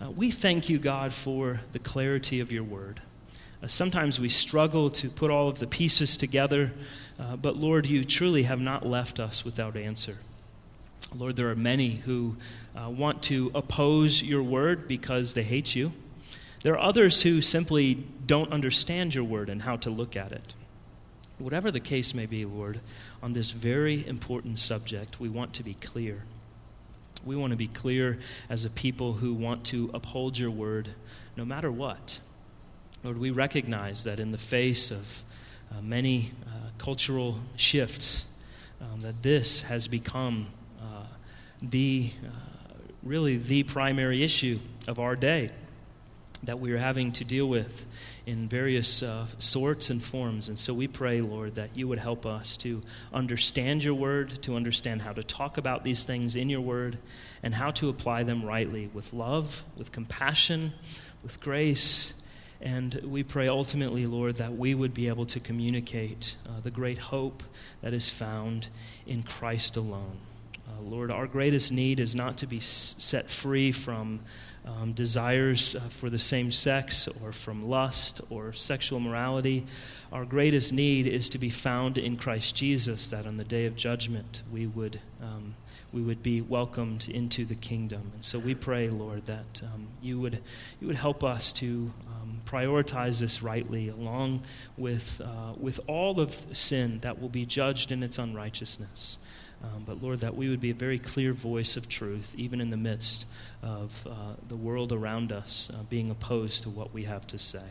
Uh, 0.00 0.10
we 0.10 0.32
thank 0.32 0.68
you, 0.68 0.80
God, 0.80 1.14
for 1.14 1.60
the 1.70 1.78
clarity 1.78 2.40
of 2.40 2.50
your 2.50 2.64
word. 2.64 3.00
Uh, 3.62 3.68
sometimes 3.68 4.18
we 4.18 4.28
struggle 4.28 4.90
to 4.90 5.10
put 5.10 5.30
all 5.30 5.48
of 5.48 5.60
the 5.60 5.68
pieces 5.68 6.16
together, 6.16 6.72
uh, 7.20 7.36
but 7.36 7.56
Lord, 7.56 7.86
you 7.86 8.04
truly 8.04 8.42
have 8.42 8.58
not 8.60 8.84
left 8.84 9.20
us 9.20 9.44
without 9.44 9.76
answer. 9.76 10.18
Lord, 11.14 11.36
there 11.36 11.50
are 11.50 11.54
many 11.54 11.90
who 11.90 12.36
uh, 12.74 12.90
want 12.90 13.22
to 13.24 13.52
oppose 13.54 14.20
your 14.20 14.42
word 14.42 14.88
because 14.88 15.34
they 15.34 15.44
hate 15.44 15.76
you. 15.76 15.92
There 16.64 16.74
are 16.74 16.84
others 16.84 17.22
who 17.22 17.40
simply 17.40 17.94
don't 18.26 18.50
understand 18.50 19.14
your 19.14 19.22
word 19.22 19.48
and 19.48 19.62
how 19.62 19.76
to 19.76 19.90
look 19.90 20.16
at 20.16 20.32
it. 20.32 20.54
Whatever 21.38 21.70
the 21.70 21.80
case 21.80 22.14
may 22.14 22.26
be, 22.26 22.44
Lord, 22.44 22.80
on 23.22 23.32
this 23.32 23.52
very 23.52 24.06
important 24.06 24.58
subject, 24.58 25.20
we 25.20 25.28
want 25.28 25.54
to 25.54 25.62
be 25.62 25.74
clear. 25.74 26.24
We 27.24 27.36
want 27.36 27.52
to 27.52 27.56
be 27.56 27.68
clear 27.68 28.18
as 28.48 28.64
a 28.64 28.70
people 28.70 29.14
who 29.14 29.34
want 29.34 29.64
to 29.66 29.90
uphold 29.94 30.38
your 30.38 30.50
word 30.50 30.90
no 31.36 31.44
matter 31.44 31.70
what. 31.70 32.20
Lord, 33.04 33.18
we 33.18 33.30
recognize 33.30 34.04
that 34.04 34.18
in 34.18 34.32
the 34.32 34.38
face 34.38 34.90
of 34.90 35.22
uh, 35.70 35.80
many 35.80 36.32
uh, 36.46 36.70
cultural 36.78 37.38
shifts, 37.56 38.26
um, 38.80 39.00
that 39.00 39.22
this 39.22 39.62
has 39.62 39.86
become 39.86 40.48
the 41.62 42.10
uh, 42.24 42.28
really 43.02 43.36
the 43.36 43.62
primary 43.62 44.22
issue 44.22 44.58
of 44.86 44.98
our 44.98 45.16
day 45.16 45.50
that 46.44 46.60
we 46.60 46.72
are 46.72 46.78
having 46.78 47.10
to 47.10 47.24
deal 47.24 47.46
with 47.46 47.84
in 48.28 48.46
various 48.46 49.02
uh, 49.02 49.26
sorts 49.38 49.88
and 49.88 50.02
forms. 50.02 50.48
And 50.48 50.58
so 50.58 50.74
we 50.74 50.86
pray, 50.86 51.22
Lord, 51.22 51.54
that 51.54 51.70
you 51.74 51.88
would 51.88 51.98
help 51.98 52.26
us 52.26 52.58
to 52.58 52.82
understand 53.10 53.82
your 53.82 53.94
word, 53.94 54.42
to 54.42 54.54
understand 54.54 55.00
how 55.00 55.14
to 55.14 55.22
talk 55.22 55.56
about 55.56 55.82
these 55.82 56.04
things 56.04 56.36
in 56.36 56.50
your 56.50 56.60
word, 56.60 56.98
and 57.42 57.54
how 57.54 57.70
to 57.70 57.88
apply 57.88 58.24
them 58.24 58.44
rightly 58.44 58.90
with 58.92 59.14
love, 59.14 59.64
with 59.78 59.92
compassion, 59.92 60.74
with 61.22 61.40
grace. 61.40 62.12
And 62.60 63.00
we 63.02 63.22
pray 63.22 63.48
ultimately, 63.48 64.04
Lord, 64.04 64.36
that 64.36 64.58
we 64.58 64.74
would 64.74 64.92
be 64.92 65.08
able 65.08 65.24
to 65.24 65.40
communicate 65.40 66.36
uh, 66.46 66.60
the 66.60 66.70
great 66.70 66.98
hope 66.98 67.42
that 67.80 67.94
is 67.94 68.10
found 68.10 68.68
in 69.06 69.22
Christ 69.22 69.78
alone. 69.78 70.18
Uh, 70.68 70.82
Lord, 70.82 71.10
our 71.10 71.26
greatest 71.26 71.72
need 71.72 71.98
is 71.98 72.14
not 72.14 72.36
to 72.38 72.46
be 72.46 72.60
set 72.60 73.30
free 73.30 73.72
from 73.72 74.20
um, 74.68 74.92
desires 74.92 75.74
uh, 75.74 75.80
for 75.88 76.10
the 76.10 76.18
same 76.18 76.52
sex 76.52 77.08
or 77.22 77.32
from 77.32 77.68
lust 77.68 78.20
or 78.30 78.52
sexual 78.52 79.00
morality. 79.00 79.64
Our 80.12 80.24
greatest 80.24 80.72
need 80.72 81.06
is 81.06 81.28
to 81.30 81.38
be 81.38 81.50
found 81.50 81.98
in 81.98 82.16
Christ 82.16 82.54
Jesus, 82.54 83.08
that 83.08 83.26
on 83.26 83.36
the 83.36 83.44
day 83.44 83.66
of 83.66 83.76
judgment 83.76 84.42
we 84.52 84.66
would, 84.66 85.00
um, 85.22 85.54
we 85.92 86.02
would 86.02 86.22
be 86.22 86.40
welcomed 86.40 87.08
into 87.08 87.44
the 87.44 87.54
kingdom. 87.54 88.12
And 88.14 88.24
so 88.24 88.38
we 88.38 88.54
pray, 88.54 88.88
Lord, 88.88 89.26
that 89.26 89.62
um, 89.62 89.88
you, 90.02 90.20
would, 90.20 90.40
you 90.80 90.86
would 90.86 90.96
help 90.96 91.24
us 91.24 91.52
to 91.54 91.92
um, 92.06 92.40
prioritize 92.44 93.20
this 93.20 93.42
rightly, 93.42 93.88
along 93.88 94.42
with, 94.76 95.20
uh, 95.24 95.54
with 95.58 95.80
all 95.86 96.20
of 96.20 96.32
sin 96.52 97.00
that 97.00 97.20
will 97.20 97.28
be 97.28 97.46
judged 97.46 97.90
in 97.92 98.02
its 98.02 98.18
unrighteousness. 98.18 99.18
Um, 99.62 99.82
but 99.84 100.02
Lord, 100.02 100.20
that 100.20 100.36
we 100.36 100.48
would 100.48 100.60
be 100.60 100.70
a 100.70 100.74
very 100.74 100.98
clear 100.98 101.32
voice 101.32 101.76
of 101.76 101.88
truth, 101.88 102.34
even 102.36 102.60
in 102.60 102.70
the 102.70 102.76
midst 102.76 103.26
of 103.62 104.06
uh, 104.08 104.34
the 104.46 104.56
world 104.56 104.92
around 104.92 105.32
us 105.32 105.70
uh, 105.74 105.82
being 105.90 106.10
opposed 106.10 106.62
to 106.62 106.70
what 106.70 106.94
we 106.94 107.04
have 107.04 107.26
to 107.28 107.38
say. 107.38 107.64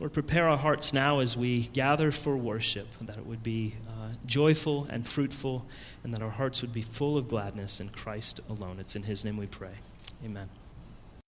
Lord, 0.00 0.12
prepare 0.12 0.48
our 0.48 0.56
hearts 0.56 0.92
now 0.92 1.20
as 1.20 1.36
we 1.36 1.68
gather 1.68 2.10
for 2.10 2.36
worship, 2.36 2.88
that 3.02 3.18
it 3.18 3.26
would 3.26 3.42
be 3.42 3.76
uh, 3.86 4.14
joyful 4.26 4.86
and 4.90 5.06
fruitful, 5.06 5.64
and 6.02 6.12
that 6.12 6.22
our 6.22 6.30
hearts 6.30 6.60
would 6.60 6.72
be 6.72 6.82
full 6.82 7.16
of 7.16 7.28
gladness 7.28 7.78
in 7.78 7.90
Christ 7.90 8.40
alone. 8.48 8.78
It's 8.80 8.96
in 8.96 9.04
His 9.04 9.24
name 9.24 9.36
we 9.36 9.46
pray. 9.46 9.74
Amen. 10.24 10.48